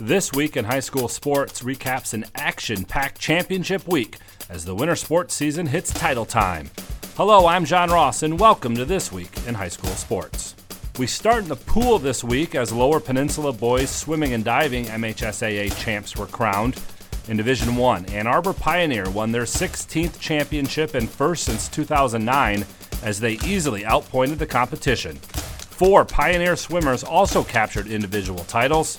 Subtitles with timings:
[0.00, 4.18] This week in high school sports recaps an action packed championship week
[4.48, 6.70] as the winter sports season hits title time.
[7.16, 10.54] Hello, I'm John Ross, and welcome to This Week in High School Sports.
[11.00, 15.76] We start in the pool this week as Lower Peninsula boys swimming and diving MHSAA
[15.82, 16.80] champs were crowned.
[17.26, 22.64] In Division 1, Ann Arbor Pioneer won their 16th championship and first since 2009
[23.02, 25.16] as they easily outpointed the competition.
[25.16, 28.98] Four Pioneer swimmers also captured individual titles.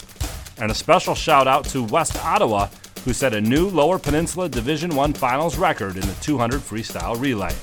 [0.62, 2.68] And a special shout out to West Ottawa,
[3.06, 7.56] who set a new Lower Peninsula Division 1 finals record in the 200 freestyle relay.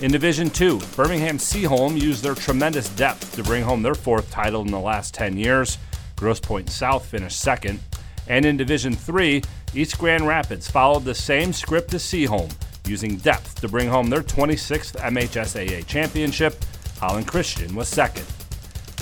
[0.00, 4.62] In Division 2, Birmingham Seaholm used their tremendous depth to bring home their fourth title
[4.62, 5.78] in the last 10 years.
[6.16, 7.80] Grosse Pointe South finished second.
[8.28, 9.42] And in Division 3,
[9.74, 12.54] East Grand Rapids followed the same script as Seaholm,
[12.86, 16.64] using depth to bring home their 26th MHSAA championship.
[16.98, 18.26] Holland Christian was second.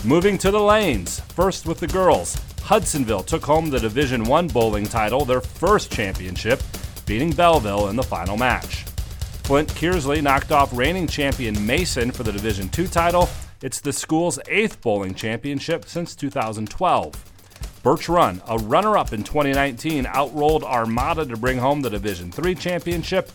[0.05, 4.87] Moving to the lanes, first with the girls, Hudsonville took home the Division One bowling
[4.87, 6.63] title, their first championship,
[7.05, 8.85] beating Belleville in the final match.
[9.43, 13.29] Flint Kearsley knocked off reigning champion Mason for the Division Two title.
[13.61, 17.81] It's the school's eighth bowling championship since 2012.
[17.83, 22.55] Birch Run, a runner up in 2019, outrolled Armada to bring home the Division Three
[22.55, 23.33] championship.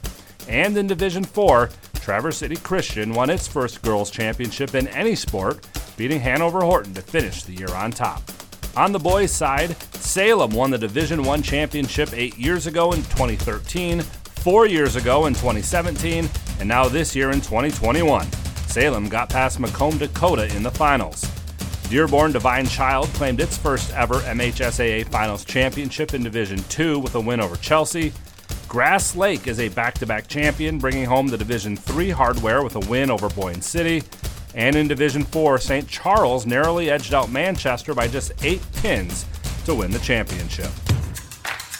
[0.48, 5.68] And in Division 4, Traverse City Christian won its first girls' championship in any sport,
[5.98, 8.22] beating Hanover Horton to finish the year on top.
[8.78, 14.02] On the boys' side, Salem won the Division One championship eight years ago in 2013,
[14.02, 18.30] four years ago in 2017, and now this year in 2021.
[18.68, 21.26] Salem got past Macomb Dakota in the finals.
[21.90, 27.22] Dearborn Divine Child claimed its first ever MHSAA Finals championship in Division Two with a
[27.22, 28.12] win over Chelsea.
[28.68, 33.10] Grass Lake is a back-to-back champion, bringing home the Division Three hardware with a win
[33.10, 34.04] over Boyne City.
[34.56, 35.88] And in Division 4, St.
[35.88, 39.26] Charles narrowly edged out Manchester by just eight pins
[39.66, 40.72] to win the championship.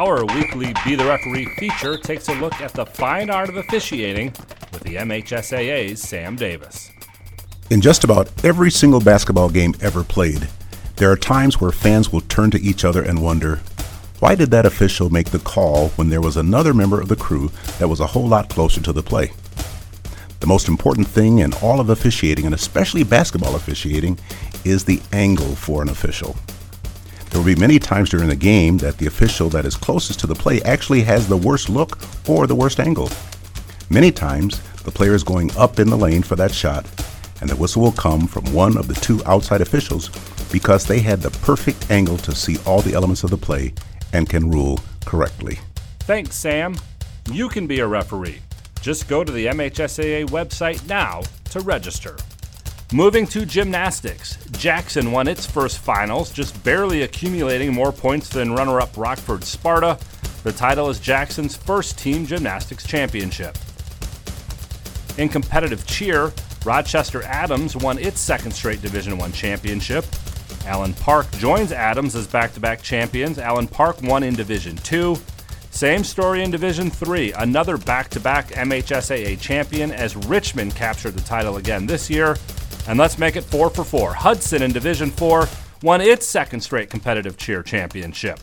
[0.00, 4.28] Our weekly Be the Referee feature takes a look at the fine art of officiating
[4.72, 6.90] with the MHSAA's Sam Davis.
[7.68, 10.48] In just about every single basketball game ever played,
[10.96, 13.56] there are times where fans will turn to each other and wonder,
[14.20, 17.50] why did that official make the call when there was another member of the crew
[17.78, 19.32] that was a whole lot closer to the play?
[20.40, 24.18] The most important thing in all of officiating, and especially basketball officiating,
[24.64, 26.36] is the angle for an official.
[27.30, 30.26] There will be many times during the game that the official that is closest to
[30.26, 31.98] the play actually has the worst look
[32.28, 33.08] or the worst angle.
[33.88, 36.86] Many times, the player is going up in the lane for that shot,
[37.40, 40.08] and the whistle will come from one of the two outside officials
[40.50, 43.72] because they had the perfect angle to see all the elements of the play
[44.12, 45.60] and can rule correctly.
[46.00, 46.76] Thanks, Sam.
[47.30, 48.40] You can be a referee.
[48.80, 52.16] Just go to the MHSAA website now to register.
[52.92, 58.80] Moving to gymnastics, Jackson won its first finals, just barely accumulating more points than runner
[58.80, 59.96] up Rockford Sparta.
[60.42, 63.56] The title is Jackson's first team gymnastics championship.
[65.18, 66.32] In competitive cheer,
[66.64, 70.04] Rochester Adams won its second straight Division One championship.
[70.66, 73.38] Allen Park joins Adams as back-to-back champions.
[73.38, 75.16] Allen Park won in Division 2.
[75.70, 81.86] Same story in Division 3, another back-to-back MHSAA champion as Richmond captured the title again
[81.86, 82.36] this year.
[82.90, 84.14] And let's make it four for four.
[84.14, 85.46] Hudson in Division 4
[85.84, 88.40] won its second straight competitive cheer championship.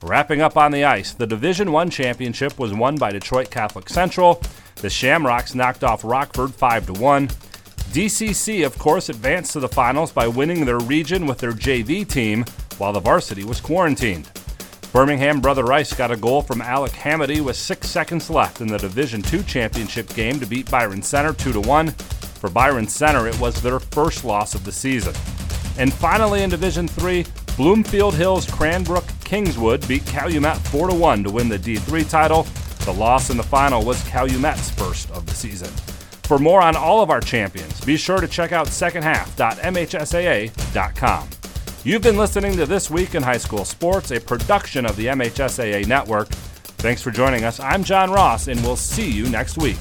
[0.00, 4.40] Wrapping up on the ice, the Division 1 championship was won by Detroit Catholic Central.
[4.76, 7.26] The Shamrocks knocked off Rockford 5 to 1.
[7.26, 12.44] DCC, of course, advanced to the finals by winning their region with their JV team
[12.78, 14.30] while the varsity was quarantined.
[14.92, 18.78] Birmingham Brother Rice got a goal from Alec Hamady with six seconds left in the
[18.78, 21.92] Division II championship game to beat Byron Center 2 to 1.
[22.44, 25.14] For Byron Center, it was their first loss of the season.
[25.78, 27.24] And finally in Division 3,
[27.56, 32.42] Bloomfield Hills Cranbrook Kingswood beat Calumet 4 1 to win the D3 title.
[32.84, 35.70] The loss in the final was Calumet's first of the season.
[36.24, 41.28] For more on all of our champions, be sure to check out secondhalf.mhsaa.com.
[41.82, 45.86] You've been listening to This Week in High School Sports, a production of the MHSAA
[45.86, 46.28] Network.
[46.28, 47.58] Thanks for joining us.
[47.58, 49.78] I'm John Ross, and we'll see you next week.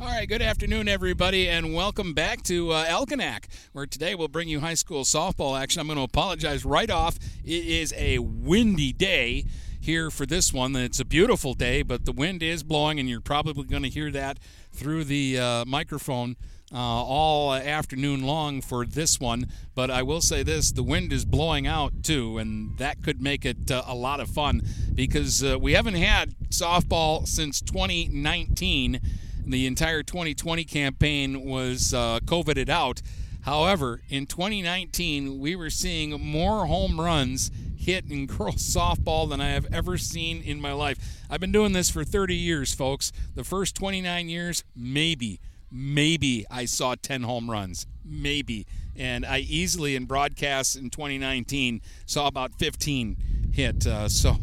[0.00, 4.48] All right, good afternoon, everybody, and welcome back to uh, Algonac, where today we'll bring
[4.48, 5.78] you high school softball action.
[5.78, 7.18] I'm going to apologize right off.
[7.44, 9.44] It is a windy day
[9.80, 10.76] here for this one.
[10.76, 14.10] It's a beautiful day, but the wind is blowing, and you're probably going to hear
[14.10, 14.38] that
[14.72, 16.36] through the uh, microphone.
[16.72, 19.44] Uh, all afternoon long for this one.
[19.74, 23.44] But I will say this the wind is blowing out too, and that could make
[23.44, 24.62] it uh, a lot of fun
[24.94, 29.00] because uh, we haven't had softball since 2019
[29.46, 33.02] the entire 2020 campaign was uh, COVIDed out.
[33.42, 37.50] However, in 2019, we were seeing more home runs
[37.80, 40.98] hit in girls softball than I have ever seen in my life.
[41.30, 43.10] I've been doing this for 30 years, folks.
[43.34, 45.40] The first 29 years, maybe,
[45.72, 47.86] maybe I saw 10 home runs.
[48.04, 48.66] Maybe.
[48.96, 53.16] And I easily, in broadcasts in 2019, saw about 15
[53.52, 53.86] hit.
[53.86, 54.36] Uh, so,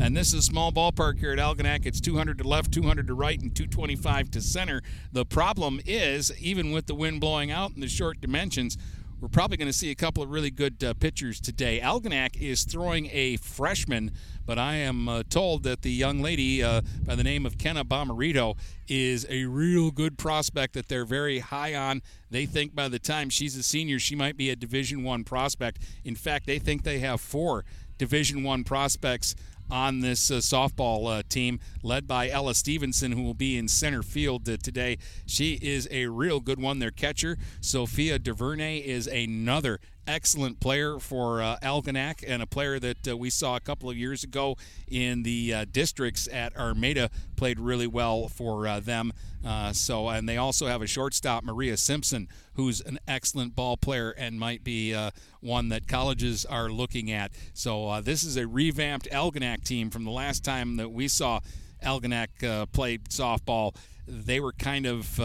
[0.00, 1.86] and this is a small ballpark here at Algonac.
[1.86, 4.82] It's 200 to left, 200 to right, and 225 to center.
[5.12, 8.76] The problem is, even with the wind blowing out and the short dimensions,
[9.20, 11.78] we're probably going to see a couple of really good uh, pitchers today.
[11.80, 14.12] Algonac is throwing a freshman,
[14.46, 17.84] but I am uh, told that the young lady uh, by the name of Kenna
[17.84, 18.56] Bomarito
[18.88, 22.00] is a real good prospect that they're very high on.
[22.30, 25.82] They think by the time she's a senior, she might be a Division One prospect.
[26.02, 27.64] In fact, they think they have four
[27.98, 29.34] Division One prospects
[29.70, 34.02] on this uh, softball uh, team, led by Ella Stevenson, who will be in center
[34.02, 34.98] field uh, today.
[35.26, 36.78] She is a real good one.
[36.78, 43.08] Their catcher, Sophia DuVernay, is another excellent player for uh, Algonac and a player that
[43.08, 44.56] uh, we saw a couple of years ago
[44.88, 49.12] in the uh, districts at Armada played really well for uh, them.
[49.44, 54.10] Uh, so, and they also have a shortstop, Maria Simpson, who's an excellent ball player
[54.10, 55.10] and might be uh,
[55.40, 57.32] one that colleges are looking at.
[57.54, 61.40] So, this is a revamped Algonac team from the last time that we saw
[61.82, 63.74] Algonac play softball.
[64.06, 65.18] They were kind of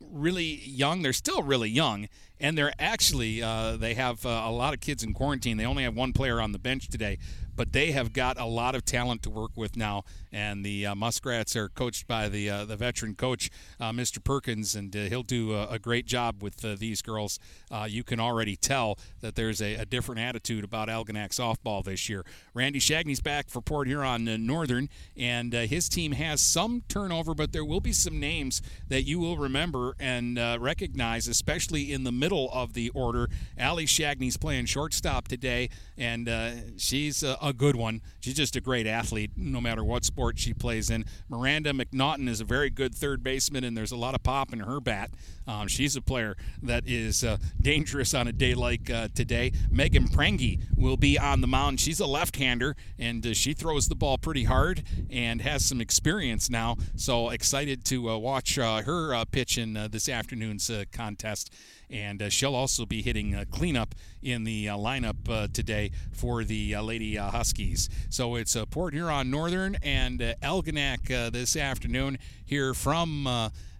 [0.00, 1.02] really young.
[1.02, 2.08] They're still really young,
[2.40, 5.56] and they're actually uh, they have uh, a lot of kids in quarantine.
[5.56, 7.18] They only have one player on the bench today,
[7.56, 10.04] but they have got a lot of talent to work with now.
[10.30, 13.50] And the uh, Muskrats are coached by the uh, the veteran coach,
[13.80, 14.22] uh, Mr.
[14.22, 17.38] Perkins, and uh, he'll do a, a, great job with these girls.
[17.86, 22.24] You can already tell that there's a, a, different attitude about Algonac softball this year.
[22.52, 27.64] Randy Shagney's back for Port Huron Northern, and his team has some turnover, but there
[27.64, 32.74] will be some names that you will remember and recognize, especially in the middle of
[32.74, 33.28] the order.
[33.56, 36.28] Allie Shagney's playing shortstop today, and
[36.76, 38.02] she's a a good one.
[38.20, 41.04] She's just a great athlete, no matter what sport she plays in.
[41.28, 44.60] Miranda McNaughton is a very good third baseman, and there's a lot of pop in
[44.60, 45.10] her bat.
[45.46, 49.52] Um, she's a player that is uh, dangerous on a day like uh, today.
[49.70, 51.78] Megan Prengi will be on the mound.
[51.78, 56.50] She's a left-hander, and uh, she throws the ball pretty hard and has some experience
[56.50, 56.76] now.
[56.96, 61.52] So excited to uh, watch uh, her uh, pitch in this afternoon's contest
[61.90, 66.76] and uh, she'll also be hitting uh, cleanup in the uh, lineup today for the
[66.76, 67.88] Lady Huskies.
[68.10, 73.26] So it's Port Huron Northern and Algonac this afternoon here from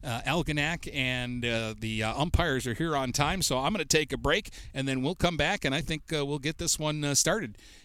[0.07, 0.21] uh,
[0.93, 3.43] and uh, the uh, umpires are here on time.
[3.43, 6.13] So I'm going to take a break, and then we'll come back, and I think
[6.13, 7.59] uh, we'll get this one uh, started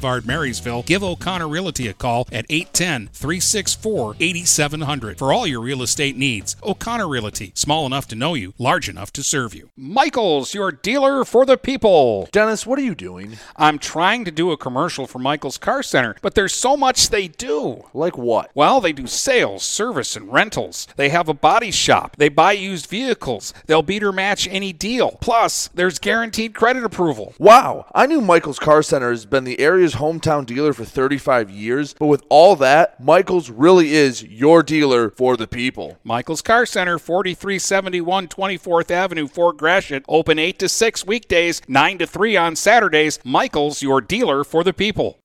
[0.00, 5.82] Boulevard, Marysville, give O'Connor Realty a call at 810 364 8700 for all your real
[5.82, 6.56] estate needs.
[6.62, 9.68] O'Connor Realty, small enough to know you, large enough to serve you.
[9.76, 12.30] Michael's, your dealer for the people.
[12.32, 13.36] Dennis, what are you doing?
[13.56, 17.28] I'm trying to do a commercial for Michael's Car Center, but there's so much they
[17.28, 17.84] do.
[17.92, 18.50] Like what?
[18.54, 20.88] Well, they do sales, service, and rentals.
[20.96, 22.16] They have a body shop.
[22.16, 23.52] They buy used vehicles.
[23.66, 25.18] They'll beat or match any deal.
[25.20, 27.34] Plus, there's guaranteed credit approval.
[27.38, 31.94] Wow, I knew Michael's Car Center has been the area's hometown dealer for 35 years,
[31.98, 35.98] but with all that, Michael's really is your dealer for the people.
[36.04, 42.06] Michael's Car Center, 4371 24th Avenue, Fort Gratiot, open 8 to 6 weekdays, 9 to
[42.06, 43.18] 3 on Saturdays.
[43.24, 45.18] Michael's, your dealer for the people.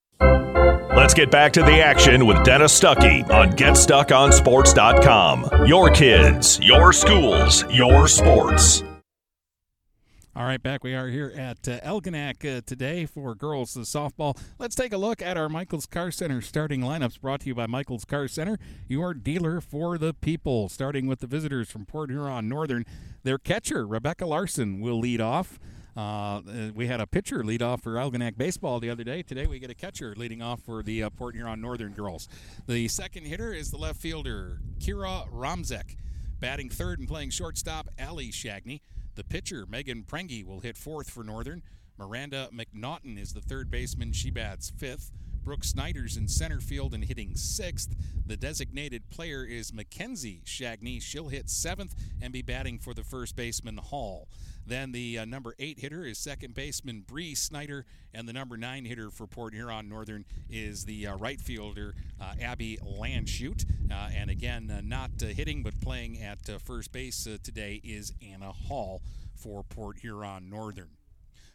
[0.95, 5.67] Let's get back to the action with Dennis Stuckey on GetStuckOnSports.com.
[5.67, 8.81] Your kids, your schools, your sports.
[10.37, 14.37] All right, back we are here at uh, Algonac uh, today for girls uh, softball.
[14.59, 17.67] Let's take a look at our Michaels Car Center starting lineups brought to you by
[17.67, 20.67] Michaels Car Center, your dealer for the people.
[20.67, 22.85] Starting with the visitors from Port Huron Northern,
[23.23, 25.57] their catcher, Rebecca Larson, will lead off.
[25.95, 26.41] Uh,
[26.75, 29.23] we had a pitcher lead off for Algonac baseball the other day.
[29.23, 32.27] Today we get a catcher leading off for the uh, Port Huron Northern girls.
[32.67, 35.95] The second hitter is the left fielder, Kira Romzek.
[36.41, 38.81] Batting third and playing shortstop, Ali Shagney.
[39.15, 41.63] The pitcher, Megan Prengy, will hit fourth for Northern.
[41.97, 44.11] Miranda McNaughton is the third baseman.
[44.11, 45.11] She bats fifth.
[45.41, 47.95] Brooke Snyder's in center field and hitting sixth.
[48.25, 51.01] The designated player is Mackenzie Shagney.
[51.01, 54.27] She'll hit seventh and be batting for the first baseman Hall.
[54.65, 58.85] Then the uh, number eight hitter is second baseman Bree Snyder, and the number nine
[58.85, 63.65] hitter for Port Huron Northern is the uh, right fielder uh, Abby Landshute.
[63.91, 68.51] Uh, and again, uh, not uh, hitting but playing at first base today is Anna
[68.51, 69.01] Hall
[69.35, 70.89] for Port Huron Northern.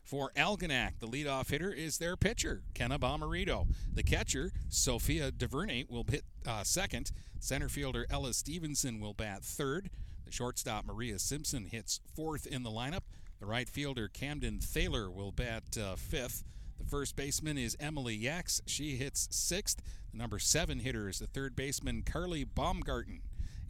[0.04, 3.68] For Algonac, the leadoff hitter is their pitcher, Kenna Bomarito.
[3.92, 6.24] The catcher, Sophia DuVernay, will hit
[6.64, 7.12] second.
[7.38, 9.88] Center fielder Ella Stevenson will bat third.
[10.30, 13.02] The shortstop, Maria Simpson, hits fourth in the lineup.
[13.40, 16.44] The right fielder, Camden Thaler, will bat uh, fifth.
[16.78, 18.60] The first baseman is Emily Yax.
[18.64, 19.82] She hits sixth.
[20.12, 23.22] The number seven hitter is the third baseman, Carly Baumgarten.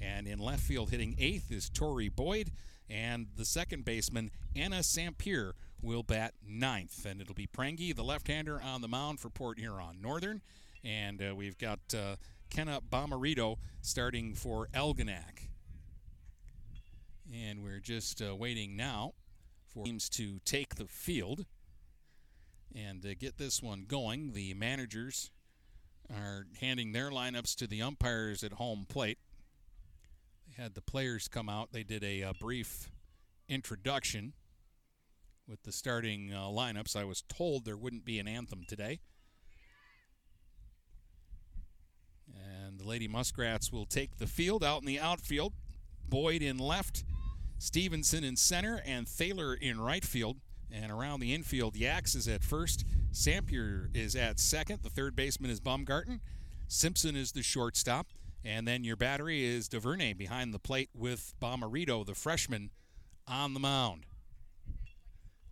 [0.03, 2.51] And in left field, hitting eighth is Tori Boyd.
[2.91, 7.07] And the second baseman, Anna Sampier, will bat ninth.
[7.07, 10.43] And it'll be Prangy, the left hander, on the mound for Port Huron Northern.
[10.85, 12.17] And uh, we've got uh,
[12.51, 15.50] Kenna Bomarito starting for Algonac.
[17.33, 19.13] And we're just uh, waiting now
[19.73, 21.47] for teams to take the field
[22.75, 24.33] and uh, get this one going.
[24.33, 25.31] The managers
[26.13, 29.19] are handing their lineups to the umpires at home plate.
[30.49, 31.73] They had the players come out.
[31.73, 32.91] They did a, a uh, brief
[33.49, 34.33] introduction
[35.47, 36.97] with the starting uh, lineups.
[36.97, 38.99] I was told there wouldn't be an anthem today.
[42.35, 45.53] And the Lady Muskrats will take the field out in the outfield.
[46.09, 47.05] Boyd in left,
[47.61, 50.39] Stevenson in center and Thaler in right field.
[50.73, 52.87] And around the infield, Yax is at first.
[53.13, 54.83] Sampier is at second.
[54.83, 56.23] The third baseman is Baumgarten.
[56.69, 58.07] Simpson is the shortstop.
[58.43, 62.71] And then your battery is DuVernay behind the plate with Bomarito, the freshman,
[63.29, 64.07] on the mound.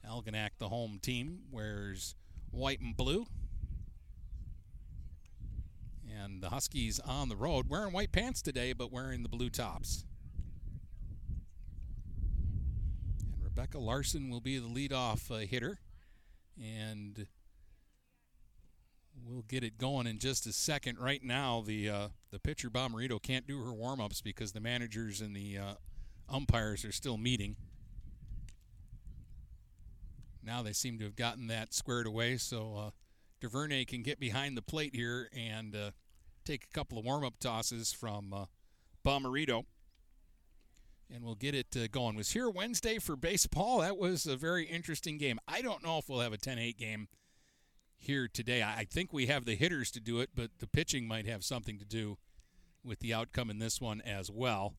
[0.09, 2.15] Algonac, the home team, wears
[2.51, 3.27] white and blue.
[6.19, 10.05] And the Huskies on the road, wearing white pants today, but wearing the blue tops.
[13.59, 15.81] And Rebecca Larson will be the leadoff uh, hitter.
[16.63, 17.27] And
[19.27, 20.99] we'll get it going in just a second.
[20.99, 25.35] Right now, the uh, the pitcher Bomarito can't do her warm-ups because the managers and
[25.35, 25.75] the uh,
[26.29, 27.57] umpires are still meeting.
[30.43, 32.91] Now they seem to have gotten that squared away, so uh,
[33.41, 35.91] DuVernay can get behind the plate here and uh,
[36.45, 38.45] take a couple of warm-up tosses from uh,
[39.05, 39.65] Bomarito.
[41.13, 42.17] And we'll get it uh, going.
[42.17, 43.79] Was here Wednesday for baseball.
[43.81, 45.39] That was a very interesting game.
[45.49, 47.09] I don't know if we'll have a 10-8 game
[47.97, 48.63] here today.
[48.63, 51.79] I think we have the hitters to do it, but the pitching might have something
[51.79, 52.19] to do
[52.85, 54.75] with the outcome in this one as well.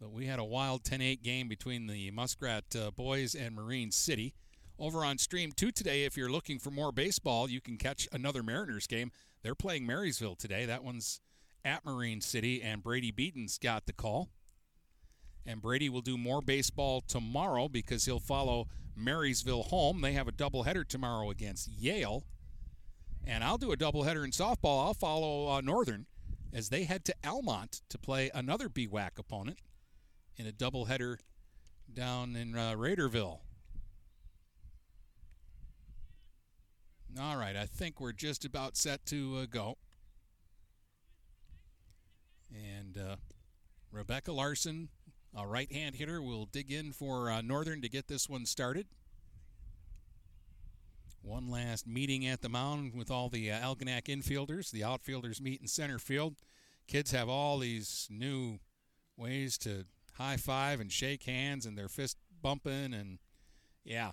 [0.00, 3.90] But we had a wild 10 8 game between the Muskrat uh, boys and Marine
[3.90, 4.34] City.
[4.78, 8.42] Over on Stream 2 today, if you're looking for more baseball, you can catch another
[8.42, 9.12] Mariners game.
[9.42, 10.64] They're playing Marysville today.
[10.64, 11.20] That one's
[11.64, 14.30] at Marine City, and Brady Beaton's got the call.
[15.46, 20.00] And Brady will do more baseball tomorrow because he'll follow Marysville home.
[20.00, 22.24] They have a doubleheader tomorrow against Yale.
[23.26, 24.84] And I'll do a doubleheader in softball.
[24.84, 26.06] I'll follow uh, Northern
[26.52, 29.58] as they head to Almont to play another BWAC opponent
[30.36, 31.18] in a doubleheader
[31.92, 33.40] down in uh, Raiderville.
[37.20, 39.78] All right, I think we're just about set to uh, go.
[42.52, 43.16] And uh,
[43.90, 44.88] Rebecca Larson,
[45.36, 48.86] a right hand hitter, will dig in for uh, Northern to get this one started.
[51.22, 54.70] One last meeting at the mound with all the uh, Algonac infielders.
[54.70, 56.36] The outfielders meet in center field.
[56.86, 58.58] Kids have all these new
[59.16, 59.84] ways to
[60.14, 63.18] high five and shake hands and their fist bumping and
[63.84, 64.10] yeah,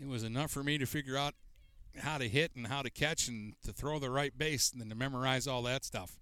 [0.00, 1.34] it was enough for me to figure out
[1.98, 4.88] how to hit and how to catch and to throw the right base and then
[4.88, 6.18] to memorize all that stuff.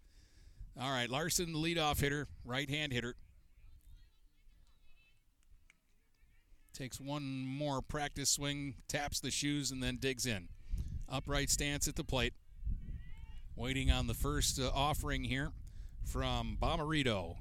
[0.81, 3.17] All right, Larson, the leadoff hitter, right hand hitter.
[6.73, 10.49] Takes one more practice swing, taps the shoes, and then digs in.
[11.09, 12.35] Upright stance at the plate.
[13.57, 15.51] Waiting on the first uh, offering here
[16.05, 17.39] from Bomarito,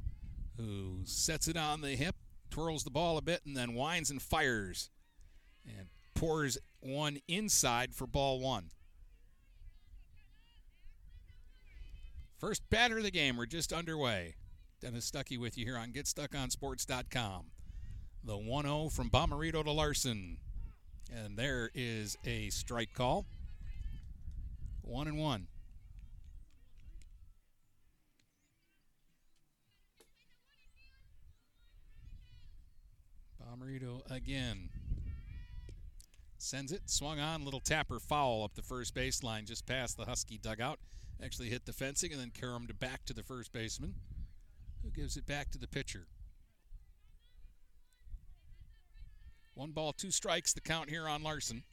[0.58, 2.16] who sets it on the hip,
[2.50, 4.90] twirls the ball a bit, and then winds and fires.
[5.64, 8.72] And pours one inside for ball one.
[12.38, 13.36] First batter of the game.
[13.36, 14.36] We're just underway.
[14.80, 17.46] Dennis Stuckey with you here on GetStuckOnSports.com.
[18.24, 20.38] The 1 0 from Bomarito to Larson.
[21.12, 23.26] And there is a strike call.
[24.82, 25.48] One and one.
[33.42, 34.70] Bomarito again.
[36.38, 40.38] Sends it, swung on, little tapper foul up the first baseline just past the Husky
[40.38, 40.80] dugout.
[41.24, 43.96] Actually hit the fencing and then caromed back to the first baseman,
[44.84, 46.08] who gives it back to the pitcher.
[49.56, 51.64] One ball, two strikes, the count here on Larson.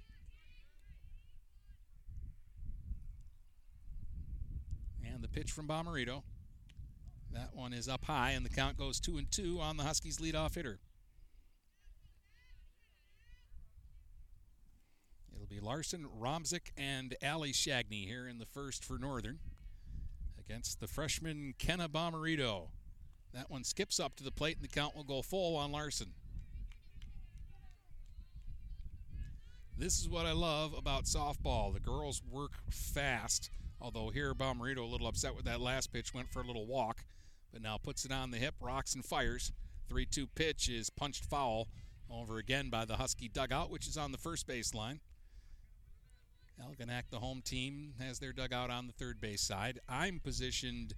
[5.07, 6.23] And the pitch from Bomarito.
[7.31, 10.19] That one is up high, and the count goes two and two on the Huskies'
[10.19, 10.79] leadoff hitter.
[15.55, 19.39] Be Larson, Romzik, and Ali Shagney here in the first for Northern
[20.39, 22.69] against the freshman Kenna Bomarito.
[23.33, 26.09] That one skips up to the plate, and the count will go full on Larson.
[29.77, 31.73] This is what I love about softball.
[31.73, 36.31] The girls work fast, although here Bomarito a little upset with that last pitch, went
[36.33, 37.05] for a little walk,
[37.53, 39.53] but now puts it on the hip, rocks and fires.
[39.89, 41.69] 3 2 pitch is punched foul
[42.11, 45.01] over again by the Husky dugout, which is on the first base line.
[46.63, 49.81] Algonac, the home team, has their dugout on the third base side.
[49.89, 50.95] I'm positioned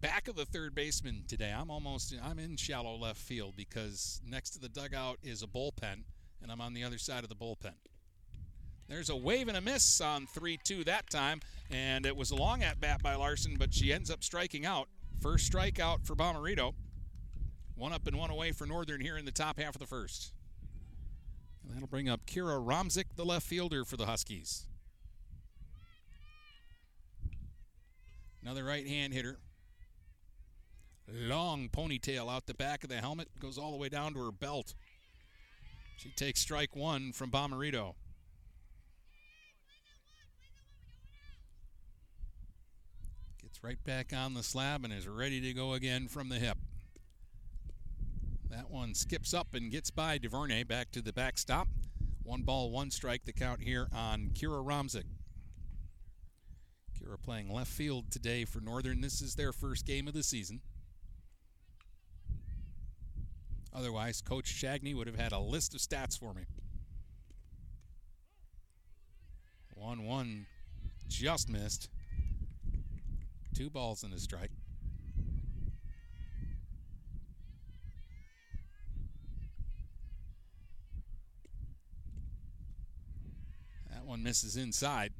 [0.00, 1.52] back of the third baseman today.
[1.54, 6.04] I'm almost I'm in shallow left field because next to the dugout is a bullpen,
[6.40, 7.74] and I'm on the other side of the bullpen.
[8.88, 11.40] There's a wave and a miss on 3-2 that time,
[11.70, 14.88] and it was a long at bat by Larson, but she ends up striking out.
[15.20, 16.74] First strikeout for Bomarito.
[17.74, 20.32] One up and one away for Northern here in the top half of the first.
[21.62, 24.66] And that'll bring up Kira Romzik, the left fielder for the Huskies.
[28.42, 29.38] Another right hand hitter.
[31.08, 34.32] Long ponytail out the back of the helmet, goes all the way down to her
[34.32, 34.74] belt.
[35.96, 37.94] She takes strike one from Bomarito.
[43.40, 46.58] Gets right back on the slab and is ready to go again from the hip.
[48.52, 51.68] That one skips up and gets by DuVernay back to the backstop.
[52.22, 55.06] One ball, one strike, the count here on Kira Romzik.
[56.94, 59.00] Kira playing left field today for Northern.
[59.00, 60.60] This is their first game of the season.
[63.74, 66.42] Otherwise, Coach Shagney would have had a list of stats for me.
[69.76, 70.46] 1 1
[71.08, 71.88] just missed.
[73.54, 74.50] Two balls and a strike.
[84.02, 85.12] That one misses inside.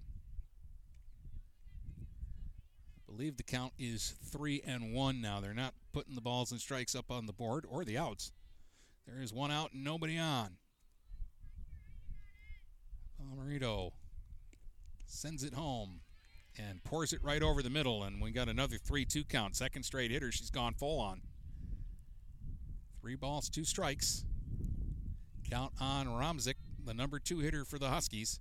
[2.99, 5.41] I believe the count is three and one now.
[5.41, 8.33] They're not putting the balls and strikes up on the board or the outs.
[9.07, 10.57] There is one out and nobody on.
[13.21, 13.93] Bomarito
[15.07, 16.01] sends it home
[16.59, 19.55] and pours it right over the middle, and we got another 3 2 count.
[19.55, 21.21] Second straight hitter, she's gone full on.
[23.01, 24.25] Three balls, two strikes.
[25.49, 28.41] Count on Romzik, the number two hitter for the Huskies.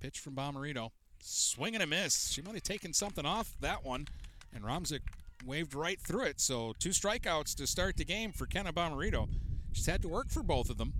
[0.00, 0.90] Pitch from Bomarito.
[1.20, 2.30] Swing and a miss.
[2.30, 4.06] She might have taken something off that one,
[4.54, 5.00] and Romzik
[5.44, 6.40] waved right through it.
[6.40, 9.28] So two strikeouts to start the game for Kenna Bomarito.
[9.72, 10.92] She's had to work for both of them,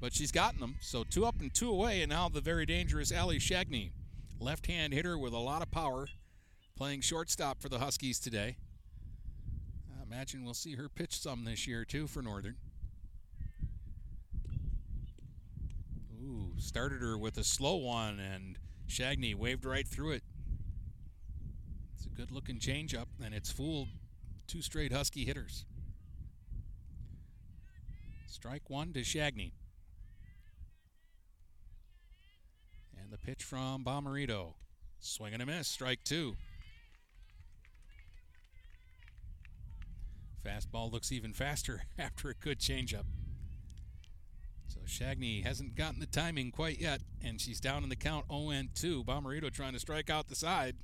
[0.00, 0.76] but she's gotten them.
[0.80, 3.92] So two up and two away, and now the very dangerous Ali Shagney,
[4.38, 6.08] left-hand hitter with a lot of power,
[6.76, 8.56] playing shortstop for the Huskies today.
[9.98, 12.56] I imagine we'll see her pitch some this year too for Northern.
[16.24, 18.56] Ooh, started her with a slow one, and
[18.88, 20.22] Shagney waved right through it.
[21.94, 23.88] It's a good looking changeup, and it's fooled
[24.46, 25.66] two straight Husky hitters.
[28.26, 29.52] Strike one to Shagney.
[32.98, 34.54] And the pitch from Bomarito.
[35.00, 36.36] Swing and a miss, strike two.
[40.44, 43.04] Fastball looks even faster after a good changeup.
[44.66, 48.62] So Shagney hasn't gotten the timing quite yet, and she's down in the count 0
[48.74, 49.04] 2.
[49.04, 50.76] Bomarito trying to strike out the side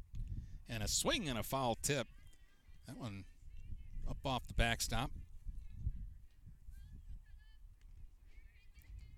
[0.69, 2.07] and a swing and a foul tip.
[2.87, 3.25] That one
[4.09, 5.11] up off the backstop.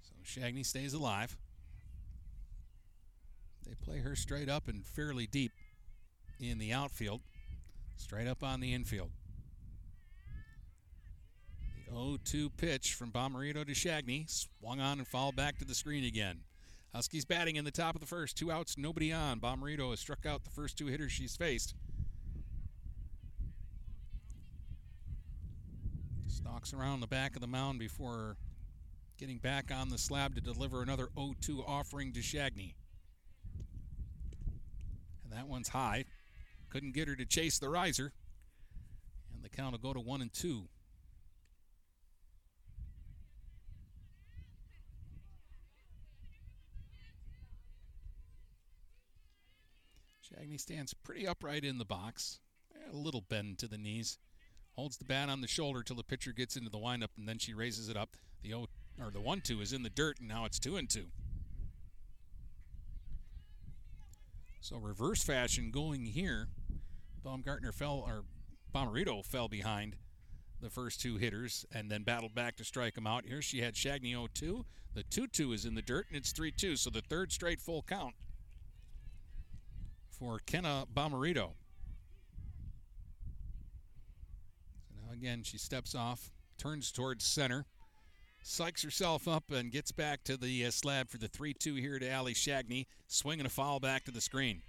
[0.03, 1.37] So Shagney stays alive.
[3.66, 5.53] They play her straight up and fairly deep
[6.40, 7.20] in the outfield,
[7.96, 9.11] straight up on the infield.
[11.92, 15.74] The 0 2 pitch from Bomarito to Shagney swung on and fouled back to the
[15.74, 16.40] screen again.
[16.94, 18.35] Huskies batting in the top of the first.
[18.35, 19.40] Two outs, nobody on.
[19.40, 21.74] Bomarito has struck out the first two hitters she's faced.
[26.28, 28.38] Stalks around the back of the mound before
[29.18, 32.72] getting back on the slab to deliver another 0 2 offering to Shagney.
[35.24, 36.07] And that one's high.
[36.70, 38.14] Couldn't get her to chase the riser.
[39.35, 40.68] And the count will go to 1 and 2.
[50.33, 52.40] Shagney stands pretty upright in the box,
[52.90, 54.18] a little bend to the knees.
[54.75, 57.38] Holds the bat on the shoulder till the pitcher gets into the windup, and then
[57.38, 58.16] she raises it up.
[58.42, 58.66] The o,
[58.99, 61.07] or the one two is in the dirt, and now it's two and two.
[64.61, 66.49] So reverse fashion going here.
[67.23, 68.25] Baumgartner fell, or
[68.75, 69.97] Bomarito fell behind
[70.61, 73.27] the first two hitters and then battled back to strike him out.
[73.27, 74.64] Here she had Shagney 0-2.
[74.95, 78.14] The 2-2 is in the dirt, and it's 3-2, so the third straight full count
[80.12, 81.53] for Kenna Bomarito.
[84.85, 87.66] So now again, she steps off, turns towards center,
[88.44, 91.98] psychs herself up, and gets back to the uh, slab for the 3 2 here
[91.98, 94.62] to Ali Shagney, swinging a foul back to the screen.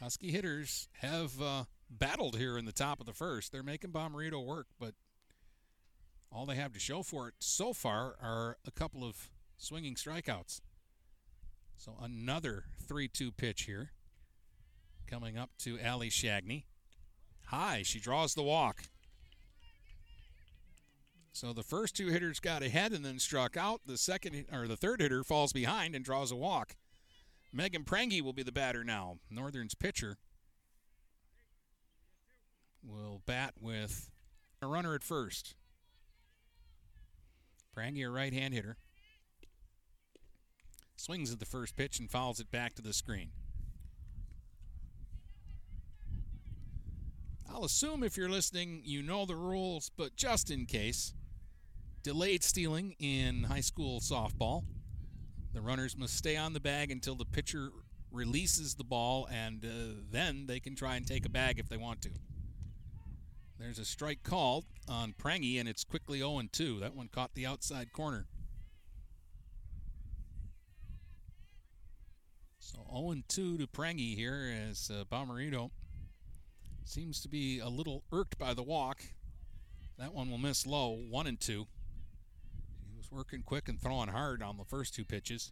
[0.00, 3.52] Husky hitters have uh, battled here in the top of the first.
[3.52, 4.94] They're making Bomarito work, but
[6.32, 9.30] all they have to show for it so far are a couple of
[9.62, 10.60] swinging strikeouts.
[11.76, 13.90] So another 3 2 pitch here.
[15.06, 16.64] Coming up to Ali Shagney.
[17.46, 18.84] High, she draws the walk.
[21.32, 23.80] So the first two hitters got ahead and then struck out.
[23.86, 26.76] The second or the third hitter falls behind and draws a walk.
[27.52, 29.18] Megan Prangy will be the batter now.
[29.30, 30.18] Northern's pitcher
[32.82, 34.10] will bat with
[34.60, 35.54] a runner at first.
[37.74, 38.76] Prangy, a right hand hitter
[41.02, 43.30] swings at the first pitch and fouls it back to the screen.
[47.52, 51.12] I'll assume if you're listening, you know the rules, but just in case,
[52.04, 54.62] delayed stealing in high school softball.
[55.52, 57.70] The runners must stay on the bag until the pitcher
[58.12, 61.76] releases the ball, and uh, then they can try and take a bag if they
[61.76, 62.10] want to.
[63.58, 66.80] There's a strike called on Prangy, and it's quickly 0 2.
[66.80, 68.26] That one caught the outside corner.
[72.64, 75.72] So 0 2 to Prangy here as uh, Bomarito
[76.84, 79.02] seems to be a little irked by the walk.
[79.98, 81.66] That one will miss low, 1 and 2.
[82.88, 85.50] He was working quick and throwing hard on the first two pitches.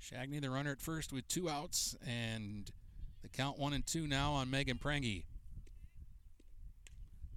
[0.00, 2.70] Shagney, the runner at first with two outs, and
[3.20, 5.26] the count one and two now on Megan Prangy.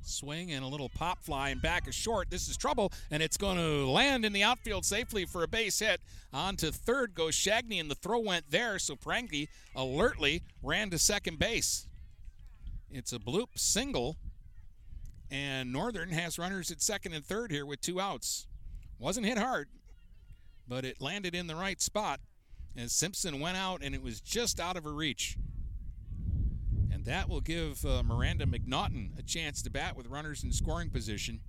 [0.03, 2.29] Swing and a little pop fly and back is short.
[2.29, 5.79] This is trouble, and it's going to land in the outfield safely for a base
[5.79, 6.01] hit.
[6.33, 10.99] On to third goes Shagney, and the throw went there, so Prangy alertly ran to
[10.99, 11.87] second base.
[12.89, 14.17] It's a bloop single,
[15.29, 18.47] and Northern has runners at second and third here with two outs.
[18.99, 19.69] Wasn't hit hard,
[20.67, 22.19] but it landed in the right spot
[22.77, 25.37] as Simpson went out, and it was just out of her reach.
[27.01, 30.91] And that will give uh, Miranda McNaughton a chance to bat with runners in scoring
[30.91, 31.39] position.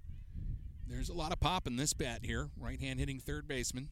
[0.88, 2.48] There's a lot of pop in this bat here.
[2.58, 3.90] Right hand hitting third baseman.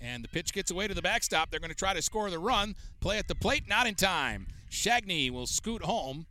[0.00, 1.50] And the pitch gets away to the backstop.
[1.50, 2.76] They're going to try to score the run.
[3.00, 4.46] Play at the plate, not in time.
[4.70, 6.26] Shagney will scoot home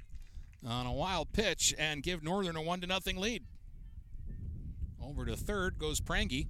[0.66, 3.44] on a wild pitch and give Northern a 1 to nothing lead.
[5.04, 6.48] Over to third goes Prangy.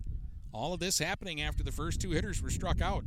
[0.54, 3.04] All of this happening after the first two hitters were struck out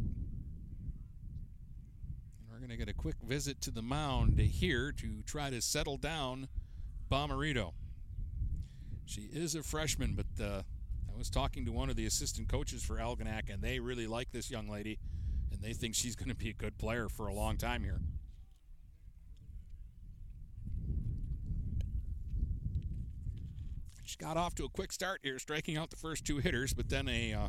[2.72, 6.48] going to get a quick visit to the mound here to try to settle down
[7.10, 7.72] Bomarito.
[9.04, 10.62] She is a freshman, but uh,
[11.12, 14.32] I was talking to one of the assistant coaches for Algonac, and they really like
[14.32, 14.98] this young lady,
[15.50, 18.00] and they think she's going to be a good player for a long time here.
[24.04, 26.88] She got off to a quick start here, striking out the first two hitters, but
[26.88, 27.48] then a uh,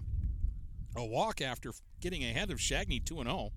[0.98, 3.52] a walk after getting ahead of Shagney 2 0.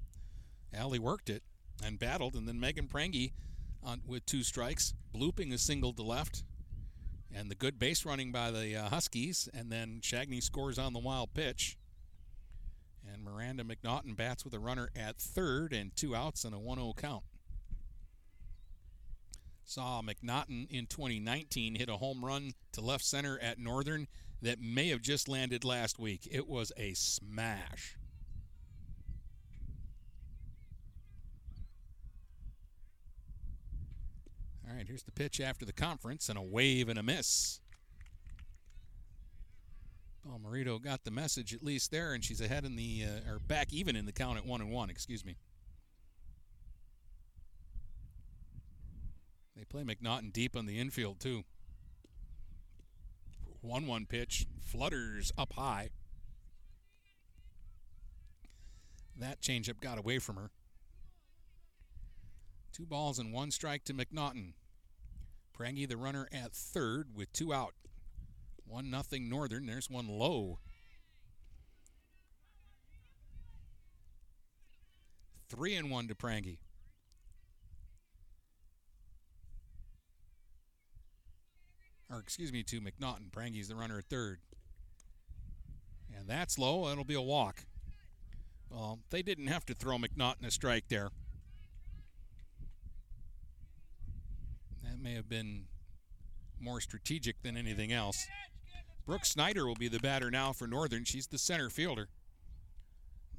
[0.72, 1.42] Allie worked it
[1.84, 3.32] and battled, and then Megan Prangy
[3.82, 6.42] on, with two strikes, blooping a single to left,
[7.34, 10.98] and the good base running by the uh, Huskies, and then Shagney scores on the
[10.98, 11.76] wild pitch.
[13.12, 16.78] And Miranda McNaughton bats with a runner at third and two outs and a 1
[16.78, 17.22] 0 count.
[19.64, 24.06] Saw McNaughton in 2019 hit a home run to left center at Northern
[24.42, 26.28] that may have just landed last week.
[26.30, 27.96] It was a smash.
[34.68, 37.60] All right, here's the pitch after the conference and a wave and a miss.
[40.46, 43.72] Marito got the message at least there, and she's ahead in the uh, or back
[43.72, 44.90] even in the count at one and one.
[44.90, 45.36] Excuse me.
[49.56, 51.44] They play McNaughton deep on the infield too.
[53.60, 55.90] One-one pitch flutters up high.
[59.18, 60.50] That changeup got away from her.
[62.76, 64.52] Two balls and one strike to McNaughton.
[65.54, 67.72] Prangy, the runner at third with two out.
[68.66, 69.64] One nothing Northern.
[69.64, 70.58] There's one low.
[75.48, 76.58] Three and one to Prangy.
[82.10, 83.32] Or excuse me, to McNaughton.
[83.32, 84.40] Prangy's the runner at third.
[86.14, 86.90] And that's low.
[86.92, 87.64] It'll be a walk.
[88.68, 91.08] Well, they didn't have to throw McNaughton a strike there.
[94.96, 95.64] That may have been
[96.58, 98.26] more strategic than anything else.
[99.04, 101.04] Brooke Snyder will be the batter now for Northern.
[101.04, 102.08] She's the center fielder.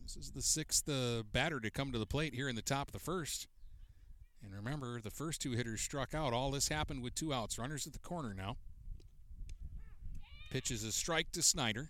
[0.03, 2.89] This is the sixth uh, batter to come to the plate here in the top
[2.89, 3.47] of the first.
[4.43, 6.31] And remember, the first two hitters struck out.
[6.31, 7.57] All this happened with two outs.
[7.57, 8.57] Runners at the corner now.
[10.51, 11.89] Pitches a strike to Snyder.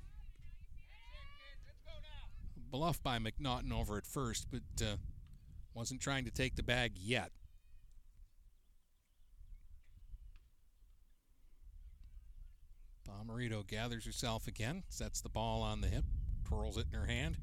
[2.71, 4.95] Bluff by McNaughton over at first, but uh,
[5.73, 7.32] wasn't trying to take the bag yet.
[13.07, 16.05] Bomarito gathers herself again, sets the ball on the hip,
[16.45, 17.37] twirls it in her hand,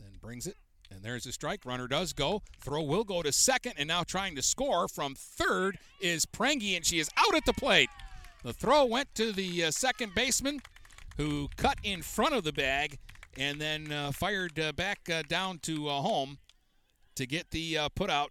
[0.00, 0.56] then brings it.
[0.90, 1.66] And there's a strike.
[1.66, 2.42] Runner does go.
[2.62, 6.84] Throw will go to second, and now trying to score from third is Prangy, and
[6.84, 7.90] she is out at the plate.
[8.42, 10.60] The throw went to the uh, second baseman,
[11.18, 12.98] who cut in front of the bag
[13.36, 16.38] and then uh, fired uh, back uh, down to uh, home
[17.16, 18.30] to get the uh, put out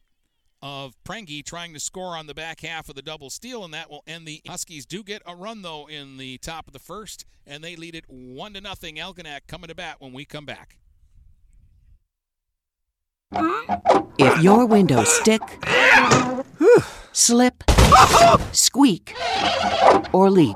[0.61, 3.89] of Prangy trying to score on the back half of the double steal, and that
[3.89, 4.85] will end the Huskies.
[4.85, 8.05] Do get a run though in the top of the first, and they lead it
[8.07, 8.95] one to nothing.
[8.95, 10.77] Algonac coming to bat when we come back.
[14.17, 15.41] If your windows stick,
[17.11, 17.63] slip,
[18.51, 19.13] squeak,
[20.13, 20.55] or leak,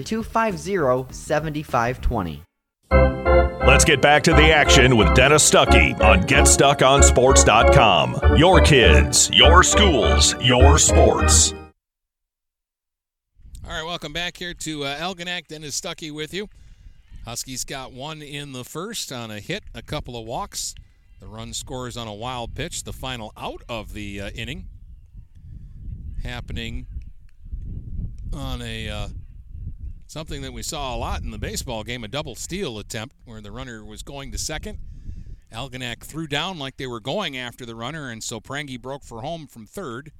[0.03, 2.43] 250 7520.
[3.65, 8.35] Let's get back to the action with Dennis Stuckey on GetStuckOnSports.com.
[8.35, 11.53] Your kids, your schools, your sports.
[13.63, 15.47] All right, welcome back here to uh, Algonac.
[15.47, 16.49] Dennis Stuckey with you.
[17.23, 20.75] Huskies got one in the first on a hit, a couple of walks.
[21.19, 24.67] The run scores on a wild pitch, the final out of the uh, inning.
[26.23, 26.87] Happening
[28.33, 29.07] on a uh,
[30.11, 33.39] something that we saw a lot in the baseball game, a double steal attempt where
[33.39, 34.77] the runner was going to second.
[35.53, 39.21] Algonac threw down like they were going after the runner, and so Prangy broke for
[39.21, 40.11] home from third,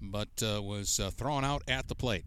[0.00, 2.24] but uh, was uh, thrown out at the plate.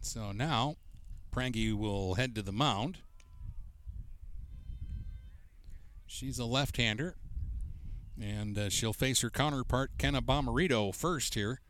[0.00, 0.74] So now
[1.30, 2.98] Prangy will head to the mound.
[6.06, 7.16] She's a left hander,
[8.20, 11.60] and uh, she'll face her counterpart, Kenna Bomarito, first here,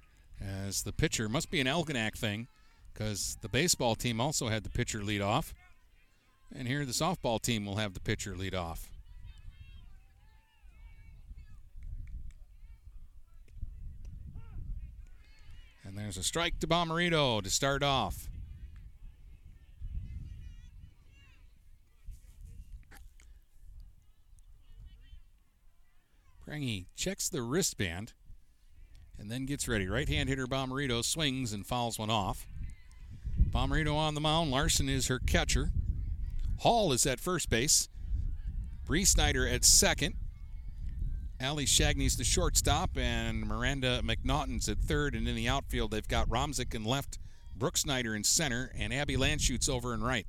[0.40, 2.48] as the pitcher must be an Algonac thing
[2.92, 5.54] because the baseball team also had the pitcher lead off.
[6.54, 8.90] And here the softball team will have the pitcher lead off.
[15.84, 18.28] And there's a strike to Bomarito to start off.
[26.46, 28.12] Prangy checks the wristband
[29.18, 29.88] and then gets ready.
[29.88, 32.46] Right hand hitter Bomarito swings and fouls one off.
[33.50, 34.52] Bomarito on the mound.
[34.52, 35.70] Larson is her catcher.
[36.58, 37.88] Hall is at first base.
[38.84, 40.14] Bree Snyder at second.
[41.40, 45.16] Allie Shagney's the shortstop, and Miranda McNaughton's at third.
[45.16, 47.18] And in the outfield, they've got Romzik in left,
[47.56, 50.26] Brooke Snyder in center, and Abby Landshut's over in right.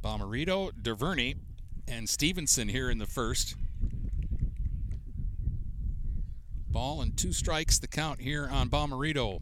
[0.00, 1.34] Bomarito, DuVernay,
[1.86, 3.54] and Stevenson here in the first.
[6.70, 9.40] Ball and two strikes the count here on Bomarito.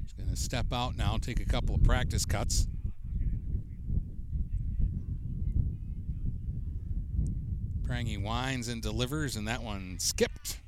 [0.00, 2.66] He's going to step out now, take a couple of practice cuts.
[7.86, 10.60] Prangy winds and delivers, and that one skipped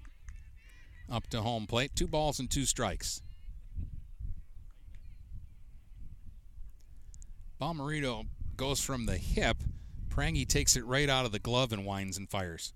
[1.10, 1.92] up to home plate.
[1.94, 3.22] Two balls and two strikes.
[7.60, 9.58] Bomarito goes from the hip.
[10.08, 12.72] Prangy takes it right out of the glove and winds and fires.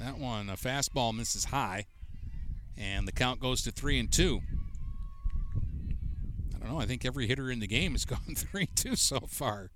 [0.00, 1.86] That one, a fastball misses high,
[2.76, 4.40] and the count goes to three and two.
[6.54, 6.80] I don't know.
[6.80, 9.70] I think every hitter in the game has gone three and two so far.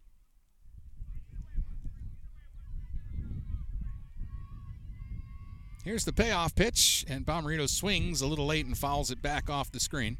[5.85, 9.73] Here's the payoff pitch, and Bomarito swings a little late and fouls it back off
[9.73, 10.19] the screen.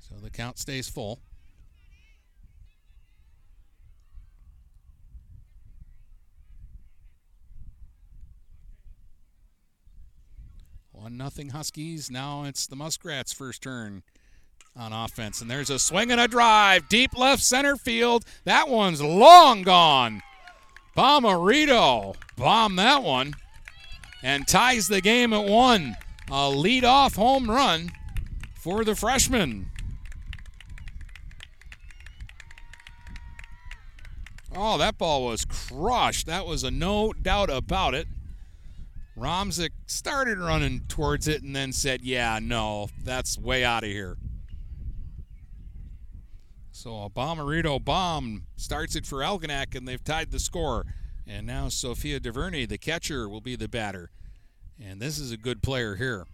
[0.00, 1.20] So the count stays full.
[11.00, 12.10] One nothing Huskies.
[12.10, 14.02] Now it's the Muskrats' first turn
[14.76, 18.26] on offense, and there's a swing and a drive deep left center field.
[18.44, 20.20] That one's long gone.
[20.94, 23.32] Bomarito bomb that one
[24.22, 25.96] and ties the game at one.
[26.30, 27.92] A lead-off home run
[28.54, 29.70] for the freshman.
[34.54, 36.26] Oh, that ball was crushed.
[36.26, 38.06] That was a no doubt about it.
[39.20, 44.16] Romzik started running towards it and then said, Yeah, no, that's way out of here.
[46.72, 50.86] So a Bomarito bomb starts it for Algonac, and they've tied the score.
[51.26, 54.10] And now Sophia DuVernay, the catcher, will be the batter.
[54.82, 56.24] And this is a good player here.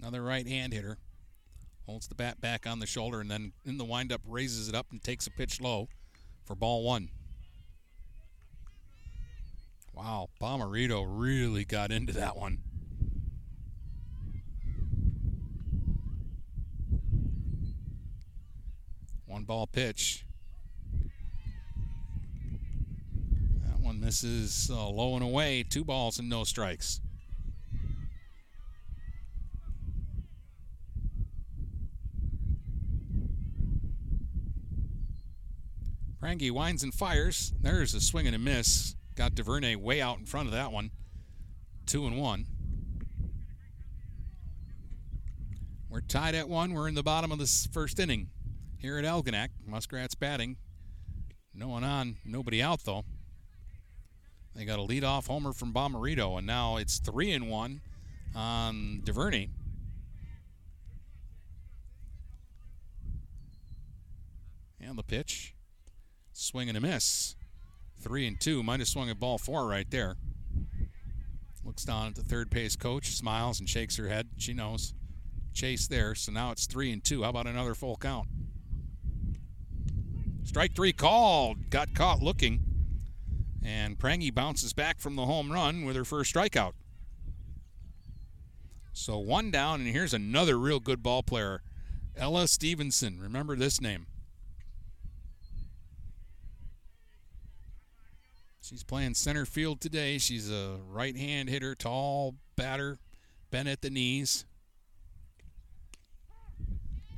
[0.00, 0.98] Another right hand hitter.
[1.90, 4.86] Holds the bat back on the shoulder and then in the windup raises it up
[4.92, 5.88] and takes a pitch low
[6.44, 7.08] for ball one.
[9.92, 12.58] Wow, Bomarito really got into that one.
[19.26, 20.24] One ball pitch.
[23.66, 25.64] That one misses uh, low and away.
[25.68, 27.00] Two balls and no strikes.
[36.20, 37.54] Prangy winds and fires.
[37.62, 38.94] There's a swing and a miss.
[39.16, 40.90] Got DuVernay way out in front of that one.
[41.86, 42.46] Two and one.
[45.88, 46.74] We're tied at one.
[46.74, 48.28] We're in the bottom of this first inning
[48.78, 49.48] here at Algonac.
[49.66, 50.56] Muskrats batting.
[51.54, 53.04] No one on, nobody out though.
[54.54, 57.80] They got a lead-off homer from Bomarito, and now it's three and one
[58.34, 59.48] on DuVernay.
[64.80, 65.54] And the pitch.
[66.40, 67.36] Swing and a miss.
[68.00, 68.62] Three and two.
[68.62, 70.16] Might have swung at ball four right there.
[71.64, 74.28] Looks down at the third base coach, smiles and shakes her head.
[74.38, 74.94] She knows.
[75.52, 76.14] Chase there.
[76.14, 77.24] So now it's three and two.
[77.24, 78.26] How about another full count?
[80.44, 81.68] Strike three called.
[81.68, 82.62] Got caught looking.
[83.62, 86.72] And Prangy bounces back from the home run with her first strikeout.
[88.94, 91.60] So one down, and here's another real good ball player,
[92.16, 93.20] Ella Stevenson.
[93.20, 94.06] Remember this name.
[98.62, 100.18] She's playing center field today.
[100.18, 102.98] She's a right hand hitter, tall batter,
[103.50, 104.44] bent at the knees.